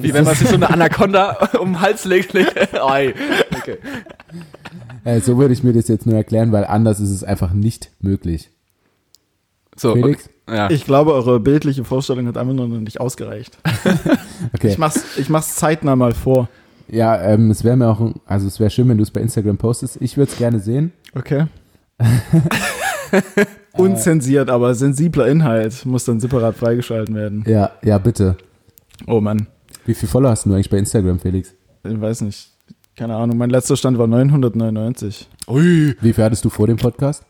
[0.00, 2.34] Wie wenn man sich so eine Anaconda um den Hals legt.
[2.34, 3.14] Oi.
[3.56, 3.78] Okay.
[5.04, 7.90] Äh, so würde ich mir das jetzt nur erklären, weil anders ist es einfach nicht
[8.00, 8.50] möglich.
[9.82, 10.28] So, Felix?
[10.46, 10.56] Okay.
[10.56, 10.70] Ja.
[10.70, 13.58] Ich glaube, eure bildliche Vorstellung hat einfach noch nicht ausgereicht.
[14.54, 14.68] Okay.
[14.68, 16.48] Ich mach's, ich mach's zeitnah mal vor.
[16.88, 19.56] Ja, ähm, es wäre mir auch, also es wäre schön, wenn du es bei Instagram
[19.56, 19.98] postest.
[20.00, 20.92] Ich würde es gerne sehen.
[21.14, 21.46] Okay.
[23.72, 27.44] Unzensiert, aber sensibler Inhalt muss dann separat freigeschalten werden.
[27.46, 28.36] Ja, ja, bitte.
[29.06, 29.46] Oh Mann,
[29.86, 31.54] Wie viele Follower hast du eigentlich bei Instagram, Felix?
[31.84, 32.50] ich weiß nicht.
[32.96, 35.28] Keine Ahnung, mein letzter Stand war 999.
[35.48, 35.94] Ui.
[36.00, 37.24] Wie viel hattest du vor dem Podcast?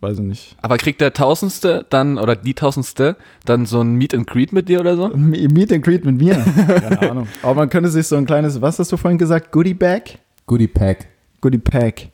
[0.00, 0.56] Weiß ich nicht.
[0.62, 4.68] Aber kriegt der Tausendste dann, oder die Tausendste, dann so ein Meet and Greet mit
[4.68, 5.08] dir oder so?
[5.08, 6.34] Meet and Greet mit mir.
[6.66, 7.28] Keine Ahnung.
[7.42, 9.52] Aber man könnte sich so ein kleines, was hast du vorhin gesagt?
[9.52, 10.18] Goodie Bag?
[10.46, 11.08] Goodie Pack.
[11.42, 12.08] Goodie Pack.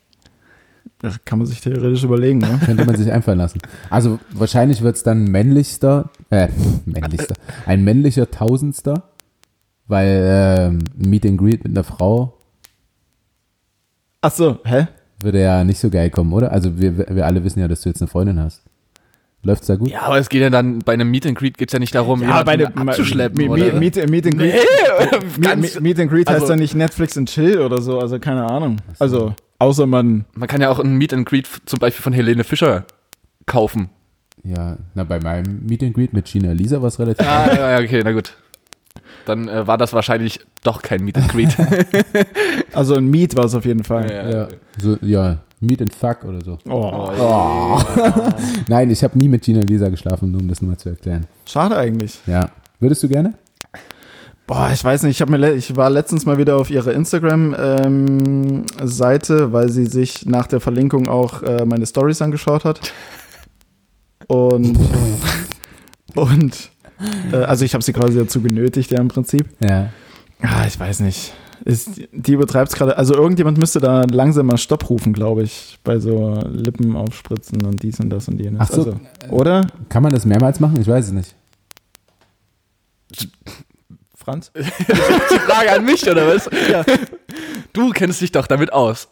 [0.98, 2.58] Das kann man sich theoretisch überlegen, ne?
[2.64, 3.60] Könnte man sich einfallen lassen.
[3.90, 6.48] Also wahrscheinlich wird es dann ein männlichster, äh,
[6.86, 7.34] männlichster,
[7.66, 9.10] ein männlicher Tausendster,
[9.86, 12.36] weil ähm, Meet and Greet mit einer Frau
[14.22, 14.88] Ach so, hä?
[15.20, 16.52] Würde ja nicht so geil kommen, oder?
[16.52, 18.62] Also wir, wir alle wissen ja, dass du jetzt eine Freundin hast.
[19.42, 19.90] Läuft's da gut?
[19.90, 22.20] Ja, aber es geht ja dann, bei einem Meet and Greet geht's ja nicht darum,
[22.20, 23.78] jemanden abzuschleppen, Meet, oder?
[23.78, 24.54] Meet, Meet, and Greet.
[25.38, 28.18] Nee, Meet, Meet, and Greet heißt also- ja nicht Netflix and Chill oder so, also
[28.18, 28.78] keine Ahnung.
[28.98, 30.24] Also, außer man.
[30.34, 32.86] man kann ja auch ein Meet and Greet zum Beispiel von Helene Fischer
[33.46, 33.90] kaufen.
[34.42, 37.26] Ja, na bei meinem Meet and Greet mit Gina Lisa war es relativ.
[37.26, 38.34] Ah, ja, ja, okay, na gut.
[39.26, 41.54] Dann äh, war das wahrscheinlich doch kein Meet and Greet.
[42.72, 44.10] Also ein Meet war es auf jeden Fall.
[44.10, 44.48] ja,
[44.78, 46.58] so, ja, Meet and Fuck oder so.
[46.68, 47.80] Oh,
[48.68, 51.26] Nein, ich habe nie mit Gina Lisa geschlafen, nur um das nur mal zu erklären.
[51.46, 52.18] schade eigentlich.
[52.26, 52.50] Ja.
[52.78, 53.32] Würdest du gerne?
[54.46, 59.52] Boah, ich weiß nicht, ich, hab mir ich war letztens mal wieder auf ihrer Instagram-Seite,
[59.52, 62.92] weil sie sich nach der Verlinkung auch äh, meine Stories angeschaut hat.
[64.28, 64.78] Und,
[66.14, 66.70] und
[67.32, 69.46] also ich habe sie quasi dazu genötigt, ja im Prinzip.
[69.60, 69.90] Ja.
[70.42, 71.32] Ah, ich weiß nicht.
[71.64, 72.96] Ist, die übertreibt es gerade.
[72.96, 77.82] Also irgendjemand müsste da langsam mal Stopp rufen, glaube ich, bei so Lippen aufspritzen und
[77.82, 78.60] dies und das und jenes.
[78.60, 78.82] Ach so.
[78.82, 79.66] Also, oder?
[79.88, 80.80] Kann man das mehrmals machen?
[80.80, 81.34] Ich weiß es nicht.
[84.14, 84.50] Franz?
[84.56, 84.62] Die
[85.38, 86.50] Frage an mich, oder was?
[86.70, 86.84] Ja.
[87.72, 89.08] Du kennst dich doch damit aus.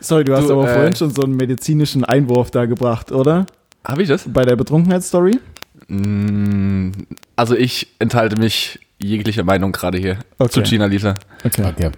[0.00, 3.46] Sorry, du hast Du, aber äh, vorhin schon so einen medizinischen Einwurf da gebracht, oder?
[3.84, 4.24] Habe ich das?
[4.26, 5.38] Bei der Betrunkenheitsstory?
[5.90, 6.92] Mm,
[7.36, 10.50] Also ich enthalte mich jeglicher Meinung gerade hier Okay.
[10.50, 11.14] zu Gina Lisa.
[11.44, 11.64] Okay.
[11.64, 11.90] Okay.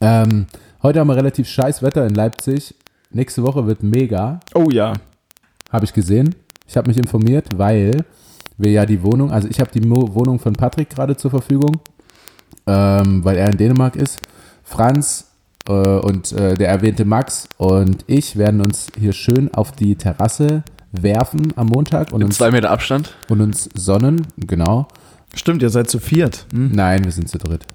[0.00, 0.46] Ähm,
[0.82, 2.74] heute haben wir relativ scheiß Wetter in Leipzig.
[3.10, 4.40] Nächste Woche wird mega.
[4.54, 4.94] Oh ja.
[5.70, 6.34] Habe ich gesehen.
[6.66, 8.04] Ich habe mich informiert, weil
[8.56, 11.80] wir ja die Wohnung, also ich habe die Mo Wohnung von Patrick gerade zur Verfügung,
[12.66, 14.20] ähm, weil er in Dänemark ist.
[14.62, 15.30] Franz
[15.68, 20.62] äh, und äh, der erwähnte Max und ich werden uns hier schön auf die Terrasse
[21.02, 23.14] werfen am Montag und Mit uns, zwei Meter Abstand.
[23.28, 24.88] und uns sonnen, genau.
[25.34, 26.46] Stimmt, ihr seid zu viert.
[26.52, 26.70] Hm?
[26.72, 27.66] Nein, wir sind zu dritt.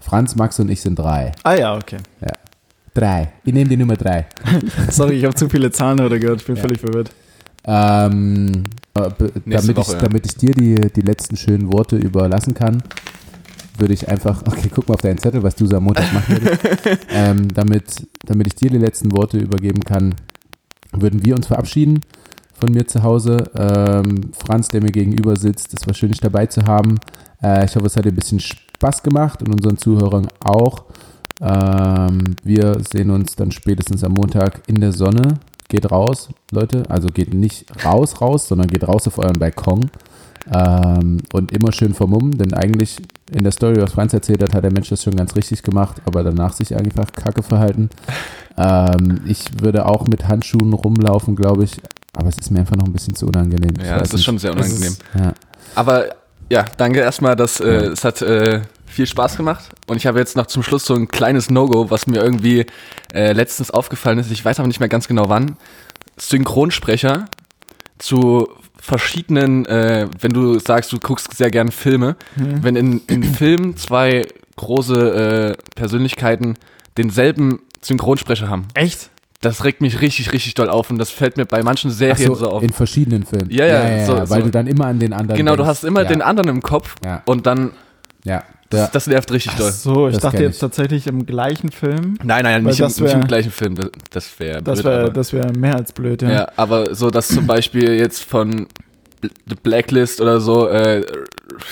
[0.00, 1.32] Franz, Max und ich sind drei.
[1.44, 1.98] Ah ja, okay.
[2.20, 2.32] Ja.
[2.94, 3.32] Drei.
[3.44, 4.26] Ich nehme die Nummer drei.
[4.90, 6.40] Sorry, ich habe zu viele Zahlen heute gehört.
[6.40, 7.10] Ich bin völlig verwirrt.
[7.64, 9.10] Ähm, äh,
[9.46, 10.00] damit, Woche, ich, ja.
[10.00, 12.82] damit ich dir die, die letzten schönen Worte überlassen kann,
[13.78, 16.42] würde ich einfach, okay, guck mal auf deinen Zettel, was du so am Montag machen
[16.42, 17.06] würdest.
[17.10, 20.16] ähm, damit, damit ich dir die letzten Worte übergeben kann,
[20.92, 22.00] würden wir uns verabschieden
[22.62, 23.50] von mir zu Hause.
[23.56, 26.98] Ähm, Franz, der mir gegenüber sitzt, es war schön, dich dabei zu haben.
[27.42, 30.84] Äh, ich hoffe, es hat dir ein bisschen Spaß gemacht und unseren Zuhörern auch.
[31.40, 35.40] Ähm, wir sehen uns dann spätestens am Montag in der Sonne.
[35.68, 36.84] Geht raus, Leute.
[36.88, 39.90] Also geht nicht raus, raus, sondern geht raus auf euren Balkon.
[40.52, 42.98] Ähm, und immer schön vermummen, denn eigentlich
[43.34, 45.96] in der Story, was Franz erzählt hat, hat der Mensch das schon ganz richtig gemacht,
[46.04, 47.90] aber danach sich einfach kacke verhalten.
[48.56, 51.72] Ähm, ich würde auch mit Handschuhen rumlaufen, glaube ich,
[52.14, 53.74] aber es ist mir einfach noch ein bisschen zu unangenehm.
[53.84, 54.24] Ja, das ist nicht.
[54.24, 54.94] schon sehr unangenehm.
[55.18, 55.32] Ja.
[55.74, 56.06] Aber
[56.50, 57.80] ja, danke erstmal, dass äh, Ja.
[57.92, 59.70] es hat äh, viel Spaß gemacht.
[59.86, 62.66] Und ich habe jetzt noch zum Schluss so ein kleines No-Go, was mir irgendwie
[63.14, 64.30] äh, letztens aufgefallen ist.
[64.30, 65.56] Ich weiß aber nicht mehr ganz genau wann.
[66.18, 67.24] Synchronsprecher
[68.02, 68.48] zu
[68.78, 72.62] verschiedenen, äh, wenn du sagst, du guckst sehr gerne Filme, Hm.
[72.64, 74.26] wenn in, in Filmen zwei
[74.56, 76.56] große äh, Persönlichkeiten
[76.96, 78.66] denselben Synchronsprecher haben.
[78.74, 79.10] Echt?
[79.40, 82.34] Das regt mich richtig, richtig doll auf und das fällt mir bei manchen Serien so,
[82.34, 82.62] so, auf.
[82.62, 83.50] in verschiedenen Filmen.
[83.50, 84.42] Ja, ja, so- weil so.
[84.42, 85.68] du dann immer an den anderen Genau, du denkst.
[85.70, 86.08] hast immer ja.
[86.08, 87.22] den anderen im Kopf Ja.
[87.24, 87.72] und dann,
[88.24, 88.90] Ja, das, ja.
[88.92, 89.72] das nervt richtig Ach doll.
[89.72, 90.60] so, ich Das dachte jetzt ich.
[90.60, 92.18] tatsächlich im gleichen Film.
[92.22, 93.74] Nein, nein, nicht, im, das nicht im wär- gleichen Film.
[93.76, 95.14] Das, das wäre Das blöd.
[95.32, 96.30] wäre wär mehr als blöd, ja.
[96.30, 96.48] ja.
[96.56, 98.66] aber so, dass zum Beispiel jetzt von
[99.22, 101.04] The Blacklist oder so, äh,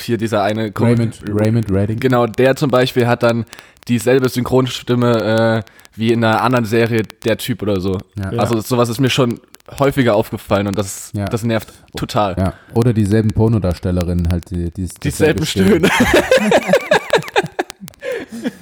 [0.04, 1.98] hier dieser eine Raymond, Raymond Redding.
[1.98, 3.44] Genau, der zum Beispiel hat dann
[3.88, 7.98] dieselbe Synchronstimme äh, wie in einer anderen Serie, der Typ oder so.
[8.16, 8.30] Ja.
[8.38, 9.40] Also sowas ist mir schon
[9.78, 11.26] häufiger aufgefallen und das, Ja.
[11.26, 12.34] das nervt total.
[12.38, 15.88] Ja, oder dieselben Pornodarstellerinnen halt, die, die Dieselben Stöhne.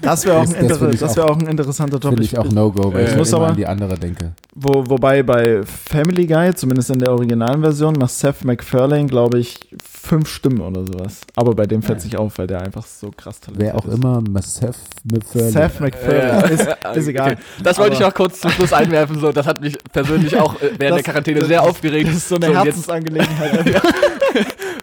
[0.01, 2.01] Das wäre auch, wär auch ein interessanter.
[2.01, 4.33] Finde ich auch No-Go, weil Äh, ich muss immer aber- an die andere denke.
[4.55, 9.59] Wo, wobei bei Family Guy, zumindest in der originalen Version, macht Seth MacFarlane, glaube ich,
[10.01, 11.21] fünf Stimmen oder sowas.
[11.37, 12.03] Aber bei dem fällt Ja.
[12.05, 13.95] sich auf, weil der einfach so krass talentiert Wer auch ist.
[13.95, 15.51] immer, Seth MacFarlane.
[15.53, 16.51] Seth MacFarlane.
[16.51, 17.33] Ist, ist egal.
[17.33, 17.41] Okay.
[17.63, 19.19] Das wollte ich noch kurz zum Schluss einwerfen.
[19.21, 22.09] So, das hat mich persönlich auch äh, während der Das- Quarantäne das- sehr aufgeregt.
[22.09, 23.83] Das ist so eine jetzt, Herzensangelegenheit.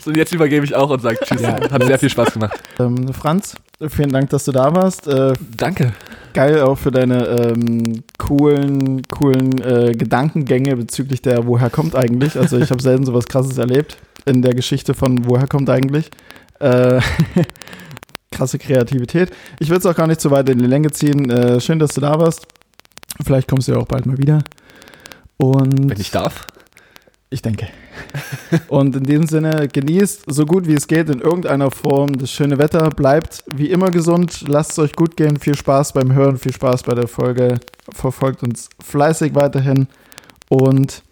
[0.02, 1.42] so, und jetzt übergebe ich auch und sage Tschüss.
[1.42, 1.60] Ja.
[1.70, 2.60] Hat sehr viel Spaß gemacht.
[2.80, 3.56] ähm, Franz,
[3.90, 5.08] vielen Dank, dass du da warst.
[5.08, 5.94] Äh, Danke.
[6.34, 12.38] geil auch für deine ähm, coolen, coolen äh, Gedankengänge bezüglich der Woher kommt eigentlich.
[12.38, 16.10] Also ich habe selten sowas krasses erlebt in der Geschichte von Woher kommt eigentlich.
[16.60, 17.00] Äh,
[18.32, 19.32] krasse Kreativität.
[19.60, 21.30] Ich will es auch gar nicht zu weit in die Länge ziehen.
[21.30, 22.48] Äh, schön, dass du da warst.
[23.24, 24.44] Vielleicht kommst du ja auch bald mal wieder.
[25.38, 26.46] Und Wenn ich darf.
[27.30, 27.68] ich denke.
[28.68, 32.58] Und in diesem Sinne, genießt so gut wie es geht in irgendeiner Form das schöne
[32.58, 32.90] Wetter.
[32.90, 34.46] Bleibt wie immer gesund.
[34.48, 35.38] Lasst es euch gut gehen.
[35.38, 37.60] Viel Spaß beim Hören, viel Spaß bei der Folge.
[37.94, 39.88] Verfolgt uns fleißig weiterhin.
[40.50, 41.04] Und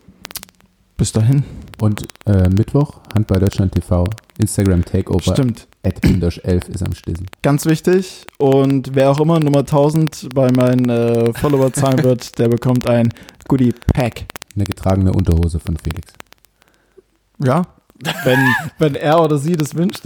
[0.98, 1.44] bis dahin.
[1.82, 4.06] Und äh, Mittwoch, Handball Deutschland TV,
[4.38, 5.68] Instagram Takeover, Stimmt.
[5.84, 7.26] at Pindosch11 ist am Schlüssel.
[7.42, 8.26] Ganz wichtig.
[8.38, 13.10] Und wer auch immer Nummer 1000 bei meinen äh, Follower-Zahlen wird, der bekommt ein
[13.48, 14.26] Goodie Pack.
[14.56, 16.14] Eine getragene Unterhose von Felix.
[17.44, 17.64] Ja.
[18.24, 18.40] Wenn,
[18.80, 20.04] wenn er oder sie das wünscht.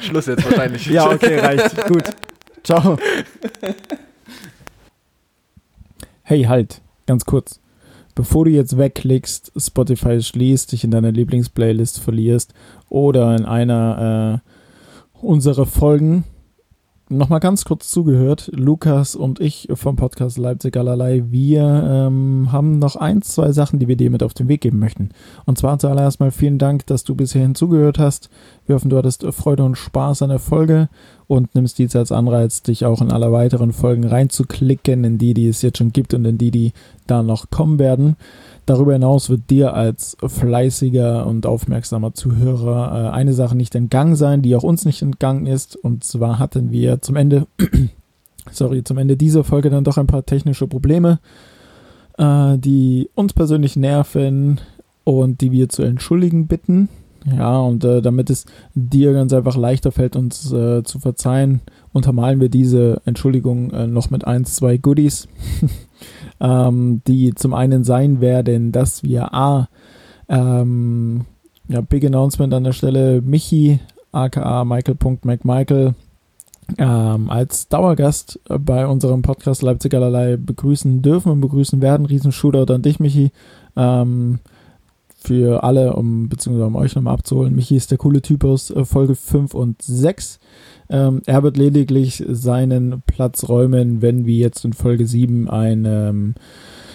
[0.00, 0.86] Schluss jetzt wahrscheinlich.
[0.86, 1.86] Ja, okay, reicht.
[1.86, 2.04] Gut.
[2.62, 2.98] Ciao.
[6.26, 7.60] Hey, halt, ganz kurz.
[8.14, 12.54] Bevor du jetzt wegklickst, Spotify schließt, dich in deiner Lieblingsplaylist verlierst
[12.88, 16.24] oder in einer äh, unserer Folgen
[17.08, 18.50] nochmal ganz kurz zugehört.
[18.54, 23.88] Lukas und ich vom Podcast Leipzig allerlei, wir ähm, haben noch ein, zwei Sachen, die
[23.88, 25.10] wir dir mit auf den Weg geben möchten.
[25.44, 28.30] Und zwar zuallererst mal vielen Dank, dass du bisher hinzugehört hast.
[28.66, 30.88] Wir hoffen, du hattest Freude und Spaß an der Folge
[31.26, 35.48] und nimmst dies als Anreiz, dich auch in alle weiteren Folgen reinzuklicken, in die, die
[35.48, 36.72] es jetzt schon gibt und in die, die
[37.06, 38.16] da noch kommen werden.
[38.66, 44.40] Darüber hinaus wird dir als fleißiger und aufmerksamer Zuhörer äh, eine Sache nicht entgangen sein,
[44.40, 45.76] die auch uns nicht entgangen ist.
[45.76, 47.46] Und zwar hatten wir zum Ende,
[48.50, 51.18] sorry, zum Ende dieser Folge dann doch ein paar technische Probleme,
[52.16, 54.60] äh, die uns persönlich nerven
[55.04, 56.88] und die wir zu entschuldigen bitten.
[57.26, 61.60] Ja, und äh, damit es dir ganz einfach leichter fällt, uns äh, zu verzeihen,
[61.92, 65.28] untermalen wir diese Entschuldigung noch mit eins, zwei Goodies,
[66.40, 69.68] ähm, die zum einen sein werden, dass wir A,
[70.28, 71.26] ähm,
[71.68, 73.80] ja, Big Announcement an der Stelle, Michi,
[74.12, 75.94] aka Michael.McMichael,
[76.78, 82.06] ähm, als Dauergast bei unserem Podcast Leipzig allerlei begrüßen dürfen und begrüßen werden.
[82.06, 83.32] Riesen Shootout an dich, Michi.
[83.76, 84.38] Ähm,
[85.24, 87.54] für alle, um beziehungsweise um euch nochmal abzuholen.
[87.54, 90.38] Michi ist der coole Typ aus äh, Folge 5 und 6.
[90.90, 96.34] Ähm, er wird lediglich seinen Platz räumen, wenn wie jetzt in Folge 7 ein ähm,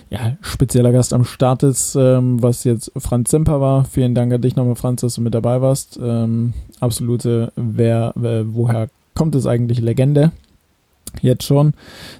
[0.09, 3.85] ja, spezieller Gast am Start ist, ähm, was jetzt Franz Semper war.
[3.85, 5.99] Vielen Dank an dich nochmal, Franz, dass du mit dabei warst.
[6.01, 10.31] Ähm, absolute, wer, wer, woher kommt es eigentlich, Legende.
[11.21, 11.73] Jetzt schon.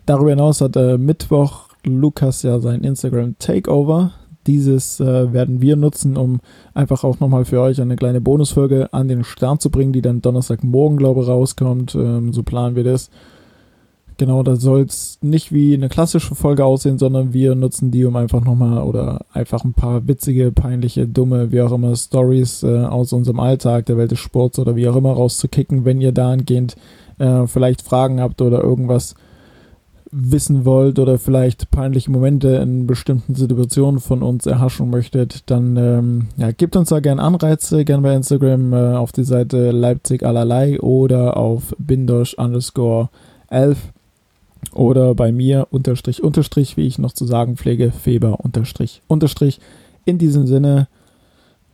[0.05, 4.11] Darüber hinaus hat äh, Mittwoch Lukas ja sein Instagram Takeover.
[4.47, 6.39] Dieses äh, werden wir nutzen, um
[6.73, 10.21] einfach auch nochmal für euch eine kleine Bonusfolge an den Start zu bringen, die dann
[10.21, 11.95] Donnerstagmorgen, glaube ich, rauskommt.
[11.95, 13.09] Ähm, so planen wir das.
[14.17, 18.15] genau, da soll es nicht wie eine klassische Folge aussehen, sondern wir nutzen die, um
[18.15, 23.13] einfach nochmal oder einfach ein paar witzige, peinliche, dumme, wie auch immer, Stories äh, aus
[23.13, 26.75] unserem Alltag, der Welt des Sports oder wie auch immer rauszukicken, wenn ihr dahingehend
[27.17, 29.15] äh, vielleicht Fragen habt oder irgendwas
[30.11, 36.27] wissen wollt oder vielleicht peinliche Momente in bestimmten Situationen von uns erhaschen möchtet, dann ähm,
[36.37, 40.79] ja, gebt uns da gerne Anreize, gerne bei Instagram äh, auf die Seite Leipzig allerlei
[40.79, 43.09] oder auf bindosh underscore
[43.49, 43.77] 11
[44.73, 49.59] oder bei mir unterstrich unterstrich, wie ich noch zu sagen pflege, Feber unterstrich unterstrich.
[50.05, 50.87] In diesem Sinne,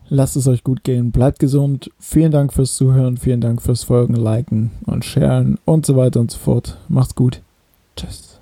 [0.10, 4.16] lasst es euch gut gehen, bleibt gesund, vielen Dank fürs Zuhören, vielen Dank fürs Folgen,
[4.16, 6.78] Liken und Sharen und so weiter und so fort.
[6.90, 7.42] Macht's gut.
[7.96, 8.35] Tschüss.